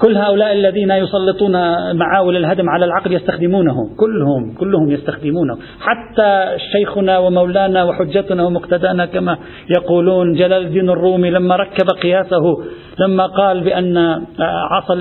كل 0.00 0.16
هؤلاء 0.16 0.52
الذين 0.52 0.90
يسلطون 0.90 1.52
معاول 1.96 2.36
الهدم 2.36 2.68
على 2.68 2.84
العقل 2.84 3.12
يستخدمونه. 3.12 3.74
كلهم 3.96 4.54
كلهم 4.54 4.90
يستخدمونه. 4.90 5.58
حتى 5.80 6.58
شيخنا 6.72 7.18
ومولانا 7.18 7.84
وحجتنا 7.84 8.46
ومقتدانا 8.46 9.06
كما 9.06 9.38
يقولون 9.76 10.32
جلال 10.32 10.66
الدين 10.66 10.90
الرومي 10.90 11.30
لما 11.30 11.56
ركب 11.56 11.86
قياسه 12.02 12.42
لما 13.00 13.26
قال 13.26 13.60
بأن 13.60 13.96
عصا 14.70 14.94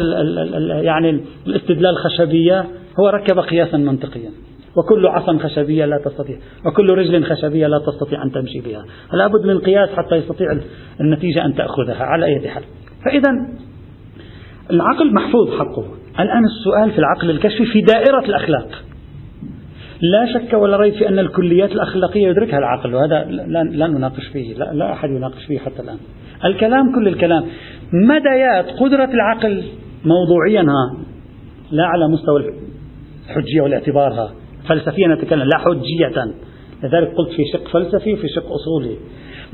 يعني 0.82 1.22
الاستدلال 1.48 1.96
خشبية 1.98 2.66
هو 3.00 3.10
ركب 3.10 3.40
قياسا 3.40 3.78
منطقيا. 3.78 4.45
وكل 4.78 5.08
عصا 5.08 5.38
خشبية 5.38 5.86
لا 5.86 5.98
تستطيع 6.06 6.38
وكل 6.66 6.90
رجل 6.90 7.24
خشبية 7.26 7.68
لا 7.68 7.80
تستطيع 7.80 8.24
أن 8.24 8.32
تمشي 8.32 8.62
بها. 8.62 8.86
لابد 9.14 9.46
من 9.46 9.60
قياس 9.60 9.90
حتى 9.90 10.16
يستطيع 10.16 10.48
النتيجة 11.02 11.46
أن 11.46 11.56
تأخذها 11.56 12.04
على 12.04 12.26
أي 12.26 12.50
حال. 12.50 12.64
فإذا 13.06 13.30
العقل 14.72 15.14
محفوظ 15.14 15.50
حقه. 15.60 15.86
الآن 16.20 16.44
السؤال 16.46 16.92
في 16.92 17.00
العقل 17.00 17.30
الكشفي 17.30 17.66
في 17.66 17.82
دائرة 17.82 18.26
الأخلاق. 18.26 18.68
لا 20.02 20.34
شك 20.34 20.54
ولا 20.54 20.78
ريب 20.78 20.94
في 20.94 21.08
أن 21.10 21.20
الكليات 21.20 21.72
الأخلاقية 21.72 22.28
يدركها 22.28 22.58
العقل 22.58 22.96
وهذا 22.96 23.24
لا, 23.24 23.64
لا 23.64 23.88
نناقش 23.88 24.28
فيه 24.34 24.54
لا, 24.54 24.74
لا 24.74 24.94
أحد 24.94 25.10
يناقش 25.10 25.46
فيه 25.46 25.60
حتى 25.60 25.82
الآن. 25.82 25.98
الكلام 26.46 26.96
كل 26.96 27.08
الكلام. 27.08 27.44
مديات 27.94 28.80
قدرة 28.80 29.10
العقل 29.14 29.64
موضوعيا 30.06 30.62
ها 30.62 30.98
لا 31.72 31.86
على 31.86 32.08
مستوى 32.08 32.54
الحجية 33.30 33.62
والاعتبار 33.62 34.14
ها 34.14 34.45
فلسفيا 34.70 35.08
نتكلم 35.08 35.44
لا 35.44 35.58
حجية. 35.58 36.34
لذلك 36.84 37.14
قلت 37.18 37.30
في 37.30 37.44
شق 37.54 37.68
فلسفي 37.68 38.14
وفي 38.14 38.28
شق 38.28 38.46
أصولي. 38.52 38.98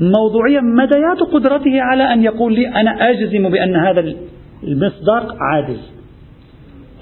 موضوعيا 0.00 0.60
مديات 0.60 1.20
قدرته 1.32 1.80
على 1.80 2.12
أن 2.12 2.22
يقول 2.22 2.54
لي 2.54 2.68
أنا 2.68 3.10
أجزم 3.10 3.48
بأن 3.48 3.76
هذا 3.76 4.14
المصداق 4.62 5.36
عادل؟ 5.40 5.76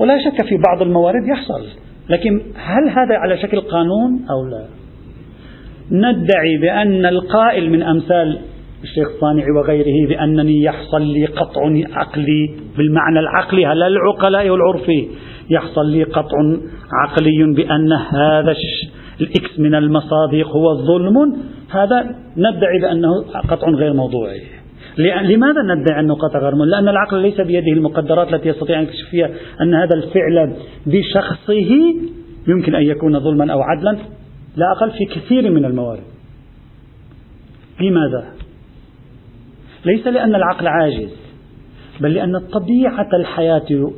ولا 0.00 0.18
شك 0.24 0.46
في 0.46 0.56
بعض 0.66 0.82
الموارد 0.82 1.28
يحصل 1.28 1.66
لكن 2.10 2.40
هل 2.56 2.88
هذا 2.88 3.14
على 3.16 3.38
شكل 3.38 3.60
قانون 3.60 4.26
أو 4.30 4.46
لا؟ 4.46 4.64
ندعي 5.90 6.58
بأن 6.60 7.06
القائل 7.06 7.70
من 7.70 7.82
أمثال 7.82 8.38
الشيخ 8.82 9.08
صانع 9.20 9.44
وغيره 9.56 10.08
بأنني 10.08 10.62
يحصل 10.62 11.02
لي 11.02 11.26
قطع 11.26 11.62
عقلي 11.92 12.56
بالمعنى 12.76 13.18
العقلي 13.20 13.62
لا 13.62 13.86
العقلاء 13.86 14.50
والعرفي 14.50 15.08
يحصل 15.50 15.86
لي 15.86 16.02
قطع 16.02 16.36
عقلي 16.92 17.54
بأن 17.56 17.92
هذا 17.92 18.54
الإكس 19.20 19.58
من 19.58 19.74
المصادق 19.74 20.48
هو 20.48 20.74
ظلم 20.74 21.36
هذا 21.70 22.14
ندعي 22.36 22.78
بأنه 22.80 23.08
قطع 23.48 23.68
غير 23.70 23.92
موضوعي. 23.92 24.40
لماذا 24.98 25.62
ندعي 25.62 26.00
أنه 26.00 26.14
قطع 26.14 26.38
غير 26.38 26.54
موضوعي؟ 26.54 26.70
لأن 26.70 26.88
العقل 26.88 27.18
ليس 27.22 27.40
بيده 27.40 27.72
المقدرات 27.72 28.34
التي 28.34 28.48
يستطيع 28.48 28.78
أن 28.78 28.84
يكشف 28.84 29.08
فيها 29.10 29.30
أن 29.60 29.74
هذا 29.74 29.94
الفعل 29.94 30.56
بشخصه 30.86 31.70
يمكن 32.48 32.74
أن 32.74 32.82
يكون 32.82 33.20
ظلما 33.20 33.52
أو 33.52 33.60
عدلا 33.60 33.98
لا 34.56 34.72
أقل 34.72 34.90
في 34.90 35.04
كثير 35.04 35.50
من 35.50 35.64
الموارد. 35.64 36.02
لماذا؟ 37.80 38.39
ليس 39.84 40.06
لأن 40.06 40.34
العقل 40.34 40.66
عاجز 40.66 41.16
بل 42.00 42.14
لأن 42.14 42.38
طبيعة 42.38 43.08
الحياة 43.14 43.92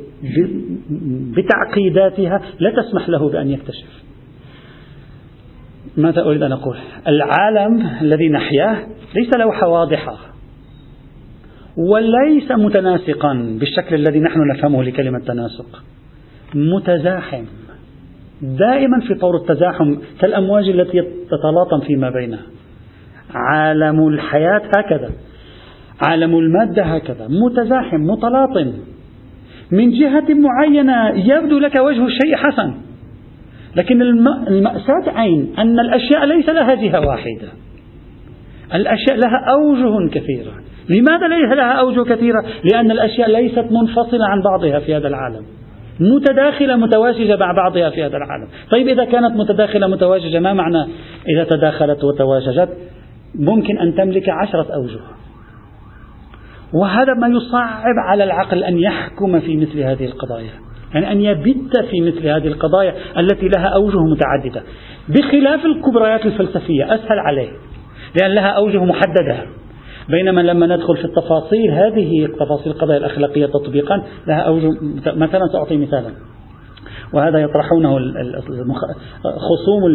بتعقيداتها 1.37 2.41
لا 2.59 2.73
تسمح 2.81 3.09
له 3.09 3.29
بأن 3.29 3.49
يكتشف. 3.49 4.03
ماذا 5.97 6.21
أريد 6.21 6.43
أن 6.43 6.51
أقول؟ 6.51 6.77
العالم 7.07 7.87
الذي 8.01 8.29
نحياه 8.29 8.77
ليس 9.15 9.29
لوحة 9.39 9.67
واضحة 9.67 10.17
وليس 11.77 12.51
متناسقا 12.51 13.57
بالشكل 13.59 13.95
الذي 13.95 14.19
نحن 14.19 14.39
نفهمه 14.55 14.83
لكلمة 14.83 15.19
تناسق. 15.19 15.83
متزاحم 16.55 17.43
دائما 18.41 18.99
في 19.07 19.15
طور 19.15 19.35
التزاحم 19.35 19.95
كالأمواج 20.19 20.69
التي 20.69 21.01
تتلاطم 21.01 21.79
فيما 21.87 22.09
بينها. 22.09 22.43
عالم 23.33 24.07
الحياة 24.07 24.61
هكذا. 24.77 25.09
عالم 26.07 26.37
المادة 26.37 26.83
هكذا 26.83 27.27
متزاحم 27.29 28.01
متلاطم. 28.01 28.73
من 29.71 29.91
جهة 29.91 30.25
معينة 30.29 31.09
يبدو 31.09 31.59
لك 31.59 31.75
وجه 31.75 32.05
الشيء 32.05 32.35
حسن. 32.35 32.73
لكن 33.75 34.01
المأساة 34.47 35.03
عين 35.07 35.53
أن 35.59 35.79
الأشياء 35.79 36.25
ليس 36.25 36.49
لها 36.49 36.75
جهة 36.75 37.07
واحدة. 37.07 37.47
الأشياء 38.73 39.17
لها 39.17 39.45
أوجه 39.49 40.09
كثيرة. 40.09 40.51
لماذا 40.89 41.27
ليس 41.27 41.57
لها 41.57 41.71
أوجه 41.71 42.03
كثيرة؟ 42.03 42.45
لأن 42.73 42.91
الأشياء 42.91 43.29
ليست 43.29 43.65
منفصلة 43.71 44.25
عن 44.27 44.41
بعضها 44.41 44.79
في 44.79 44.95
هذا 44.95 45.07
العالم. 45.07 45.43
متداخلة 45.99 46.75
متواجدة 46.75 47.37
مع 47.37 47.51
بعضها 47.51 47.89
في 47.89 48.03
هذا 48.03 48.17
العالم. 48.17 48.47
طيب 48.71 48.87
إذا 48.87 49.05
كانت 49.05 49.35
متداخلة 49.35 49.87
متواجدة 49.87 50.39
ما 50.39 50.53
معنى 50.53 50.83
إذا 51.29 51.43
تداخلت 51.43 52.03
وتواجدت 52.03 52.69
ممكن 53.35 53.79
أن 53.79 53.95
تملك 53.95 54.29
عشرة 54.29 54.67
أوجه. 54.73 54.99
وهذا 56.73 57.13
ما 57.13 57.27
يصعب 57.27 57.95
على 58.09 58.23
العقل 58.23 58.63
أن 58.63 58.77
يحكم 58.77 59.39
في 59.39 59.57
مثل 59.57 59.79
هذه 59.79 60.05
القضايا. 60.05 60.51
يعني 60.93 61.11
أن 61.11 61.21
يبت 61.21 61.77
في 61.91 62.01
مثل 62.01 62.27
هذه 62.27 62.47
القضايا 62.47 62.93
التي 63.17 63.47
لها 63.47 63.67
أوجه 63.67 63.99
متعددة. 63.99 64.63
بخلاف 65.09 65.65
الكبريات 65.65 66.25
الفلسفية 66.25 66.95
أسهل 66.95 67.19
عليه. 67.19 67.49
لأن 68.21 68.31
لها 68.31 68.47
أوجه 68.47 68.83
محددة. 68.83 69.45
بينما 70.09 70.41
لما 70.41 70.75
ندخل 70.75 70.97
في 70.97 71.05
التفاصيل 71.05 71.71
هذه 71.71 72.27
تفاصيل 72.39 72.73
القضايا 72.73 72.97
الأخلاقية 72.97 73.45
تطبيقا 73.45 74.03
لها 74.27 74.39
أوجه 74.39 74.69
مثلا 75.05 75.47
سأعطي 75.51 75.77
مثالا. 75.77 76.09
وهذا 77.13 77.39
يطرحونه 77.39 77.97
خصوم 79.23 79.85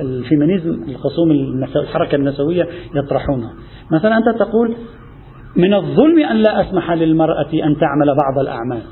الفيمينيزم 0.00 0.82
الخصوم 0.88 1.30
الحركة 1.76 2.16
النسوية 2.16 2.68
يطرحونه. 2.94 3.50
مثلا 3.92 4.16
أنت 4.16 4.28
تقول 4.38 4.76
من 5.58 5.74
الظلم 5.74 6.18
أن 6.30 6.36
لا 6.36 6.60
أسمح 6.60 6.92
للمرأة 6.92 7.52
أن 7.52 7.76
تعمل 7.80 8.06
بعض 8.06 8.38
الأعمال. 8.38 8.82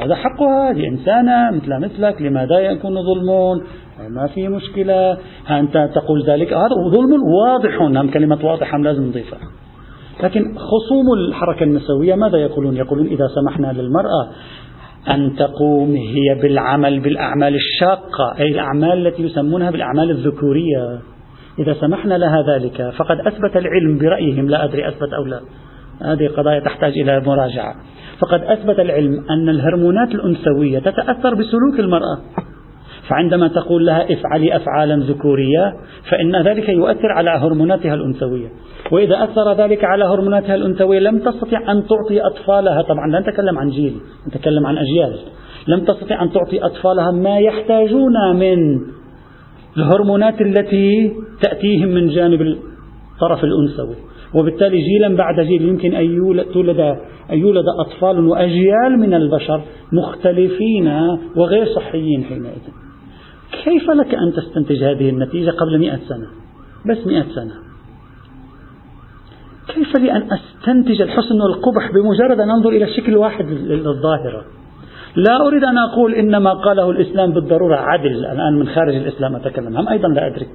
هذا 0.00 0.14
حقها 0.14 0.70
هذه 0.70 0.88
إنسانة 0.88 1.50
مثل 1.50 1.78
مثلك 1.84 2.22
لماذا 2.22 2.58
يكون 2.58 2.94
ظلم 2.94 3.60
ما 4.10 4.26
في 4.26 4.48
مشكلة. 4.48 5.18
أنت 5.50 5.90
تقول 5.94 6.24
ذلك 6.26 6.52
هذا 6.52 6.74
ظلم 6.92 7.22
واضح 7.22 7.90
نعم 7.90 8.10
كلمة 8.10 8.38
واضح 8.44 8.74
لازم 8.74 9.02
نضيفها. 9.02 9.38
لكن 10.22 10.54
خصوم 10.54 11.06
الحركة 11.18 11.64
النسوية 11.64 12.14
ماذا 12.14 12.38
يقولون؟ 12.38 12.76
يقولون 12.76 13.06
إذا 13.06 13.28
سمحنا 13.34 13.72
للمرأة 13.72 14.28
أن 15.10 15.36
تقوم 15.36 15.94
هي 15.94 16.42
بالعمل 16.42 17.00
بالأعمال 17.00 17.54
الشاقة 17.54 18.34
أي 18.38 18.48
الأعمال 18.48 19.06
التي 19.06 19.22
يسمونها 19.22 19.70
بالأعمال 19.70 20.10
الذكورية. 20.10 20.98
إذا 21.58 21.74
سمحنا 21.80 22.14
لها 22.14 22.42
ذلك 22.42 22.92
فقد 22.96 23.16
أثبت 23.20 23.56
العلم 23.56 23.98
برأيهم 23.98 24.48
لا 24.48 24.64
أدري 24.64 24.88
أثبت 24.88 25.12
أو 25.12 25.24
لا. 25.24 25.40
هذه 26.02 26.28
قضايا 26.36 26.60
تحتاج 26.60 26.92
إلى 26.98 27.20
مراجعة. 27.20 27.74
فقد 28.20 28.42
أثبت 28.42 28.80
العلم 28.80 29.24
أن 29.30 29.48
الهرمونات 29.48 30.14
الأنثوية 30.14 30.78
تتأثر 30.78 31.34
بسلوك 31.34 31.80
المرأة. 31.80 32.18
فعندما 33.08 33.48
تقول 33.48 33.86
لها 33.86 34.12
افعلي 34.12 34.56
أفعالا 34.56 34.96
ذكورية 34.96 35.74
فإن 36.10 36.42
ذلك 36.42 36.68
يؤثر 36.68 37.12
على 37.12 37.30
هرموناتها 37.30 37.94
الأنثوية. 37.94 38.48
وإذا 38.92 39.24
أثر 39.24 39.52
ذلك 39.52 39.84
على 39.84 40.04
هرموناتها 40.04 40.54
الأنثوية 40.54 40.98
لم 40.98 41.18
تستطع 41.18 41.72
أن 41.72 41.86
تعطي 41.86 42.20
أطفالها. 42.20 42.82
طبعا 42.82 43.06
لا 43.06 43.20
نتكلم 43.20 43.58
عن 43.58 43.68
جيل 43.68 43.94
نتكلم 44.28 44.66
عن 44.66 44.78
أجيال. 44.78 45.18
لم 45.68 45.80
تستطع 45.80 46.22
أن 46.22 46.32
تعطي 46.32 46.64
أطفالها 46.64 47.10
ما 47.10 47.38
يحتاجون 47.38 48.36
من 48.36 48.80
الهرمونات 49.78 50.40
التي 50.40 51.12
تأتيهم 51.42 51.88
من 51.88 52.08
جانب 52.08 52.40
الطرف 52.42 53.44
الأنثوي. 53.44 53.96
وبالتالي 54.34 54.78
جيلا 54.78 55.16
بعد 55.16 55.40
جيل 55.40 55.62
يمكن 55.62 55.94
أن 55.94 56.04
يولد, 56.04 56.78
أن 57.32 57.38
يولد 57.38 57.64
أطفال 57.80 58.26
وأجيال 58.26 58.98
من 58.98 59.14
البشر 59.14 59.62
مختلفين 59.92 60.88
وغير 61.36 61.66
صحيين 61.66 62.24
حينئذ. 62.24 62.64
كيف 63.64 63.90
لك 63.90 64.14
أن 64.14 64.32
تستنتج 64.32 64.84
هذه 64.84 65.10
النتيجة 65.10 65.50
قبل 65.50 65.78
مئة 65.78 65.96
سنة؟ 65.96 66.26
بس 66.86 67.06
مئة 67.06 67.24
سنة. 67.34 67.54
كيف 69.74 69.96
لي 69.98 70.12
أن 70.12 70.22
أستنتج 70.32 71.02
الحسن 71.02 71.40
والقبح 71.40 71.92
بمجرد 71.92 72.40
أن 72.40 72.50
أنظر 72.50 72.68
إلى 72.68 72.84
الشكل 72.84 73.12
الواحد 73.12 73.44
للظاهرة؟ 73.44 74.44
لا 75.16 75.46
أريد 75.46 75.64
أن 75.64 75.78
أقول 75.78 76.14
إن 76.14 76.36
ما 76.36 76.52
قاله 76.52 76.90
الإسلام 76.90 77.32
بالضرورة 77.32 77.76
عدل. 77.76 78.26
الآن 78.26 78.58
من 78.58 78.68
خارج 78.68 78.94
الإسلام 78.94 79.36
أتكلم. 79.36 79.76
هم 79.76 79.88
أيضا 79.88 80.08
لا 80.08 80.26
أدري. 80.26 80.46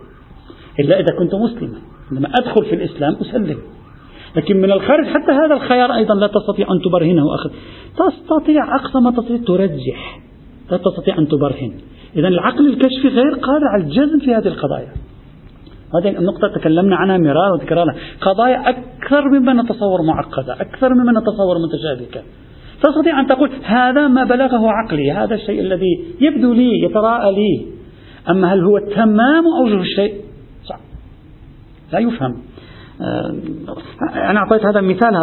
إلا 0.79 0.99
إذا 0.99 1.15
كنت 1.19 1.35
مسلما. 1.35 1.77
عندما 2.11 2.29
أدخل 2.39 2.65
في 2.65 2.75
الإسلام 2.75 3.15
أسلم. 3.21 3.57
لكن 4.35 4.57
من 4.57 4.71
الخارج 4.71 5.05
حتى 5.05 5.31
هذا 5.31 5.53
الخيار 5.53 5.95
أيضا 5.95 6.15
لا 6.15 6.27
تستطيع 6.27 6.67
أن 6.71 6.81
تبرهنه. 6.81 7.35
أخذ. 7.35 7.49
تستطيع 7.97 8.75
أقصى 8.75 8.99
ما 8.99 9.11
تستطيع 9.11 9.37
ترجح. 9.47 10.19
لا 10.71 10.77
تستطيع 10.77 11.17
أن 11.17 11.27
تبرهن. 11.27 11.73
إذا 12.15 12.27
العقل 12.27 12.67
الكشفي 12.67 13.07
غير 13.07 13.33
قادر 13.33 13.67
على 13.73 13.83
الجزم 13.83 14.19
في 14.19 14.35
هذه 14.35 14.47
القضايا. 14.47 14.93
هذه 15.95 16.17
النقطة 16.17 16.47
تكلمنا 16.55 16.95
عنها 16.95 17.17
مرارا 17.17 17.53
وتكرارا 17.53 17.95
قضايا 18.21 18.69
أكثر 18.69 19.29
مما 19.29 19.53
نتصور 19.53 20.01
معقدة 20.07 20.53
أكثر 20.53 20.93
مما 20.93 21.11
نتصور 21.11 21.55
متشابكة. 21.65 22.21
تستطيع 22.83 23.19
أن 23.19 23.27
تقول 23.27 23.49
هذا 23.63 24.07
ما 24.07 24.23
بلغه 24.23 24.69
عقلي 24.69 25.11
هذا 25.11 25.35
الشيء 25.35 25.59
الذي 25.59 26.05
يبدو 26.21 26.53
لي 26.53 26.69
يتراءى 26.85 27.35
لي. 27.35 27.65
أما 28.29 28.53
هل 28.53 28.63
هو 28.63 28.79
تمام 28.79 29.43
أوجه 29.61 29.81
الشيء 29.81 30.13
صعب. 30.63 30.79
لا 31.93 31.99
يفهم. 31.99 32.37
آه، 33.01 33.35
أنا 34.29 34.39
أعطيت 34.39 34.65
هذا 34.65 34.79
المثال 34.79 35.15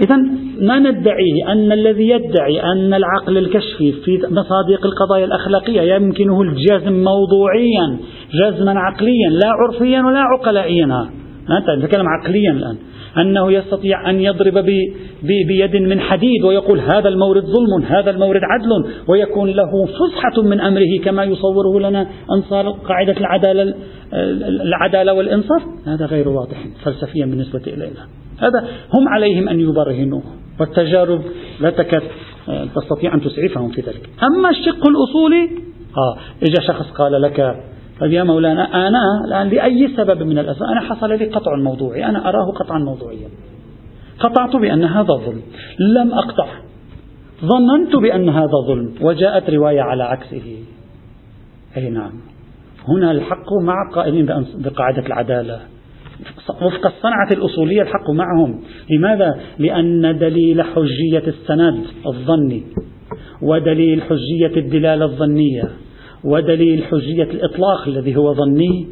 إذا 0.00 0.16
ما 0.60 0.78
ندعيه 0.78 1.52
أن 1.52 1.72
الذي 1.72 2.08
يدعي 2.08 2.62
أن 2.62 2.94
العقل 2.94 3.38
الكشفي 3.38 3.92
في 3.92 4.16
مصادق 4.16 4.86
القضايا 4.86 5.24
الأخلاقية 5.24 5.94
يمكنه 5.94 6.42
الجزم 6.42 6.92
موضوعيا 6.92 7.98
جزما 8.34 8.80
عقليا 8.80 9.30
لا 9.30 9.48
عرفيا 9.48 10.02
ولا 10.02 10.20
عقلائيا. 10.20 11.10
نتكلم 11.78 12.06
عقليا 12.08 12.52
الآن. 12.52 12.76
أنه 13.18 13.52
يستطيع 13.52 14.10
أن 14.10 14.20
يضرب 14.20 14.64
بيد 15.22 15.76
من 15.76 16.00
حديد 16.00 16.44
ويقول 16.44 16.80
هذا 16.80 17.08
المورد 17.08 17.44
ظلم 17.44 17.82
هذا 17.84 18.10
المورد 18.10 18.40
عدل 18.44 18.84
ويكون 19.08 19.50
له 19.50 19.86
فسحة 19.86 20.42
من 20.42 20.60
أمره 20.60 21.04
كما 21.04 21.24
يصوره 21.24 21.80
لنا 21.80 22.06
أنصار 22.36 22.70
قاعدة 22.70 23.12
العدالة, 23.12 23.74
العدالة 24.62 25.12
والإنصاف. 25.12 25.62
هذا 25.86 26.06
غير 26.06 26.28
واضح 26.28 26.66
فلسفيا 26.84 27.26
بالنسبة 27.26 27.62
إلينا. 27.66 28.06
هذا 28.38 28.68
هم 28.94 29.08
عليهم 29.08 29.48
أن 29.48 29.60
يبرهنوه 29.60 30.22
والتجارب 30.60 31.20
لا 31.60 31.70
تكاد 31.70 32.02
آه، 32.48 32.64
تستطيع 32.64 33.14
أن 33.14 33.20
تسعفهم 33.20 33.68
في 33.68 33.80
ذلك. 33.80 34.08
أما 34.22 34.50
الشق 34.50 34.88
الأصولي 34.88 35.44
آه 35.96 36.18
إجا 36.42 36.62
شخص 36.66 36.90
قال 36.90 37.22
لك 37.22 37.56
طيب 38.00 38.12
يا 38.12 38.22
مولانا 38.22 38.88
أنا 38.88 39.24
الآن 39.24 39.48
لأي 39.48 39.88
سبب 39.96 40.22
من 40.22 40.38
الأسباب 40.38 40.68
أنا 40.68 40.80
حصل 40.80 41.08
لي 41.08 41.24
قطع 41.24 41.56
موضوعي 41.56 42.06
أنا 42.06 42.28
أراه 42.28 42.52
قطعا 42.52 42.78
موضوعيا. 42.78 43.28
قطعت 44.20 44.56
بأن 44.56 44.84
هذا 44.84 45.14
ظلم 45.14 45.42
لم 45.78 46.12
أقطع. 46.12 46.46
ظننت 47.44 47.96
بأن 47.96 48.28
هذا 48.28 48.66
ظلم 48.66 48.94
وجاءت 49.00 49.50
رواية 49.50 49.80
على 49.80 50.02
عكسه. 50.02 50.56
أي 51.76 51.90
نعم. 51.90 52.12
هنا 52.88 53.10
الحق 53.10 53.52
مع 53.62 53.74
قائلين 53.94 54.26
بقاعدة 54.54 55.06
العدالة. 55.06 55.60
وفق 56.62 56.86
الصنعة 56.86 57.30
الأصولية 57.30 57.82
الحق 57.82 58.10
معهم. 58.10 58.60
لماذا؟ 58.90 59.40
لأن 59.58 60.18
دليل 60.18 60.62
حجية 60.62 61.28
السند 61.28 61.84
الظني. 62.06 62.62
ودليل 63.42 64.02
حجية 64.02 64.56
الدلالة 64.56 65.04
الظنية. 65.04 65.62
ودليل 66.24 66.84
حجية 66.84 67.22
الإطلاق 67.30 67.88
الذي 67.88 68.16
هو 68.16 68.34
ظني 68.34 68.86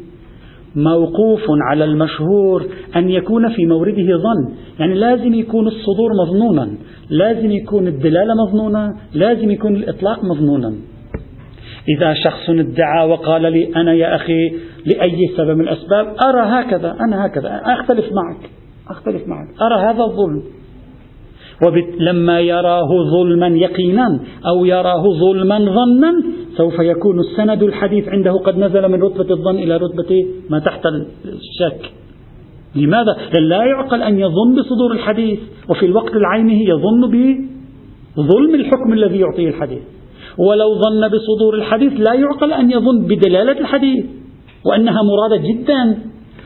موقوف 0.75 1.41
على 1.69 1.83
المشهور 1.83 2.65
أن 2.95 3.09
يكون 3.09 3.49
في 3.49 3.65
مورده 3.65 4.17
ظن 4.17 4.53
يعني 4.79 4.93
لازم 4.93 5.33
يكون 5.33 5.67
الصدور 5.67 6.11
مظنونا 6.21 6.69
لازم 7.09 7.51
يكون 7.51 7.87
الدلالة 7.87 8.33
مظنونة 8.33 8.95
لازم 9.13 9.51
يكون 9.51 9.75
الإطلاق 9.75 10.23
مظنونا. 10.23 10.73
إذا 11.97 12.13
شخص 12.13 12.49
ادعى 12.49 13.09
وقال 13.09 13.41
لي 13.41 13.75
أنا 13.75 13.93
يا 13.93 14.15
أخي 14.15 14.49
لأي 14.85 15.27
سبب 15.37 15.57
من 15.57 15.61
الأسباب 15.61 16.05
أرى 16.05 16.41
هكذا 16.41 16.95
أنا 16.99 17.25
هكذا 17.25 17.61
أختلف 17.65 18.05
معك 18.05 18.49
أختلف 18.89 19.27
معك 19.27 19.47
أرى 19.61 19.75
هذا 19.75 20.03
الظلم. 20.03 20.43
ولما 21.61 22.39
يراه 22.39 22.89
ظلما 23.11 23.47
يقينا 23.47 24.19
أو 24.47 24.65
يراه 24.65 25.03
ظلما 25.19 25.59
ظنا 25.59 26.23
سوف 26.59 26.79
يكون 26.79 27.19
السند 27.19 27.63
الحديث 27.63 28.09
عنده 28.09 28.31
قد 28.31 28.57
نزل 28.57 28.87
من 28.91 29.01
رتبة 29.03 29.29
الظن 29.35 29.55
إلى 29.55 29.77
رتبة 29.77 30.11
ما 30.49 30.59
تحت 30.59 30.83
الشك. 31.25 31.91
لماذا؟ 32.75 33.17
لا 33.33 33.63
يعقل 33.63 34.01
أن 34.03 34.19
يظن 34.19 34.55
بصدور 34.59 34.91
الحديث 34.91 35.39
وفي 35.69 35.85
الوقت 35.85 36.15
العينه 36.15 36.59
يظن 36.73 37.01
بظلم 37.11 38.55
الحكم 38.55 38.93
الذي 38.93 39.19
يعطيه 39.19 39.47
الحديث. 39.49 39.81
ولو 40.37 40.75
ظن 40.75 41.07
بصدور 41.07 41.55
الحديث 41.55 41.93
لا 41.93 42.13
يعقل 42.13 42.53
أن 42.53 42.71
يظن 42.71 43.01
بدلالة 43.01 43.59
الحديث 43.59 44.05
وأنها 44.65 45.01
مرادة 45.03 45.43
جدا. 45.49 45.97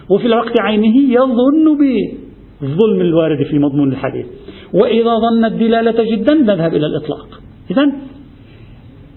وفي 0.09 0.27
الوقت 0.27 0.59
عينه 0.59 1.13
يظن 1.13 1.77
بالظلم 1.77 3.01
الوارد 3.01 3.43
في 3.51 3.59
مضمون 3.59 3.91
الحديث. 3.91 4.25
وإذا 4.73 5.13
ظن 5.25 5.45
الدلالة 5.45 6.15
جدا 6.15 6.33
نذهب 6.33 6.73
إلى 6.75 6.85
الإطلاق. 6.85 7.27
إذا 7.71 7.91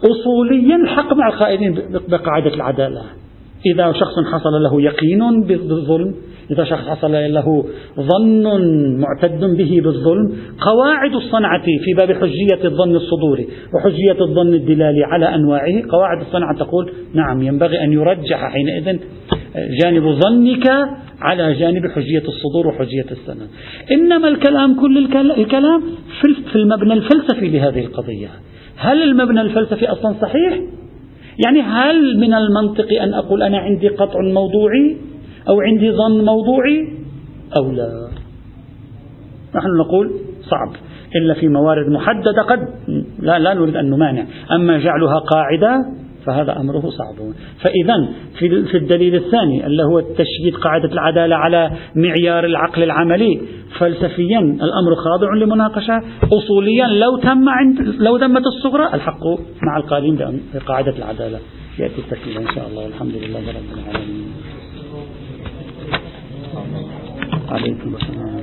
أصوليا 0.04 0.86
حق 0.86 1.12
مع 1.12 1.28
القائدين 1.28 1.78
بقاعدة 2.08 2.54
العدالة. 2.54 3.02
إذا 3.66 3.92
شخص 3.92 4.14
حصل 4.32 4.62
له 4.62 4.82
يقين 4.82 5.40
بالظلم 5.40 6.14
إذا 6.50 6.64
شخص 6.64 6.88
حصل 6.88 7.12
له 7.12 7.64
ظن 8.00 8.44
معتد 9.00 9.44
به 9.56 9.80
بالظلم 9.84 10.32
قواعد 10.60 11.14
الصنعة 11.14 11.64
في 11.84 11.94
باب 11.96 12.12
حجية 12.12 12.64
الظن 12.64 12.96
الصدوري 12.96 13.48
وحجية 13.74 14.20
الظن 14.20 14.54
الدلالي 14.54 15.04
على 15.04 15.34
أنواعه. 15.34 15.82
قواعد 15.88 16.20
الصنعة 16.20 16.58
تقول 16.58 16.92
نعم 17.14 17.42
ينبغي 17.42 17.84
أن 17.84 17.92
يرجح 17.92 18.52
حينئذ 18.52 18.98
جانب 19.82 20.02
ظنك 20.02 20.70
على 21.20 21.54
جانب 21.54 21.86
حجية 21.86 22.22
الصدور 22.28 22.66
وحجية 22.66 23.06
السند. 23.10 23.48
إنما 23.92 24.28
الكلام 24.28 24.80
كل 24.80 24.98
الكلام 25.38 25.82
في 26.52 26.56
المبنى 26.56 26.92
الفلسفي 26.92 27.48
لهذه 27.48 27.80
القضية. 27.80 28.28
هل 28.76 29.02
المبنى 29.02 29.40
الفلسفي 29.40 29.86
أصلا 29.86 30.14
صحيح؟ 30.22 30.60
يعني 31.44 31.62
هل 31.62 32.18
من 32.18 32.34
المنطق 32.34 33.02
أن 33.02 33.14
أقول 33.14 33.42
أنا 33.42 33.58
عندي 33.58 33.88
قطع 33.88 34.20
موضوعي 34.20 34.96
أو 35.48 35.60
عندي 35.60 35.92
ظن 35.92 36.24
موضوعي 36.24 36.88
أو 37.56 37.72
لا 37.72 38.08
نحن 39.54 39.68
نقول 39.78 40.10
صعب 40.50 40.72
إلا 41.16 41.34
في 41.34 41.48
موارد 41.48 41.88
محددة 41.88 42.42
قد 42.42 42.68
لا, 43.18 43.38
لا 43.38 43.54
نريد 43.54 43.76
أن 43.76 43.90
نمانع 43.90 44.24
أما 44.52 44.78
جعلها 44.78 45.18
قاعدة 45.18 45.86
فهذا 46.26 46.56
أمره 46.60 46.80
صعب. 46.80 47.32
فإذا 47.64 48.08
في 48.70 48.76
الدليل 48.76 49.14
الثاني 49.14 49.66
اللي 49.66 49.82
هو 49.82 50.00
تشييد 50.00 50.54
قاعدة 50.62 50.92
العدالة 50.92 51.36
على 51.36 51.70
معيار 51.94 52.44
العقل 52.44 52.82
العملي 52.82 53.40
فلسفيا 53.78 54.38
الأمر 54.38 54.94
خاضع 54.94 55.34
لمناقشة. 55.34 56.02
أصوليا 56.32 56.86
لو 56.86 57.16
تم 57.16 57.48
عند 57.48 57.80
لو 57.80 58.18
تمت 58.18 58.42
الصغرى 58.46 58.94
الحق 58.94 59.26
مع 59.62 59.76
القائلين 59.76 60.40
بقاعدة 60.54 60.94
العدالة 60.98 61.38
يأتي 61.78 61.98
التكليل 61.98 62.38
إن 62.38 62.54
شاء 62.54 62.68
الله. 62.68 62.84
والحمد 62.84 63.12
لله 63.12 63.38
رب 63.38 63.78
العالمين. 63.78 64.32
عليكم 67.48 67.94
السلام. 67.96 68.36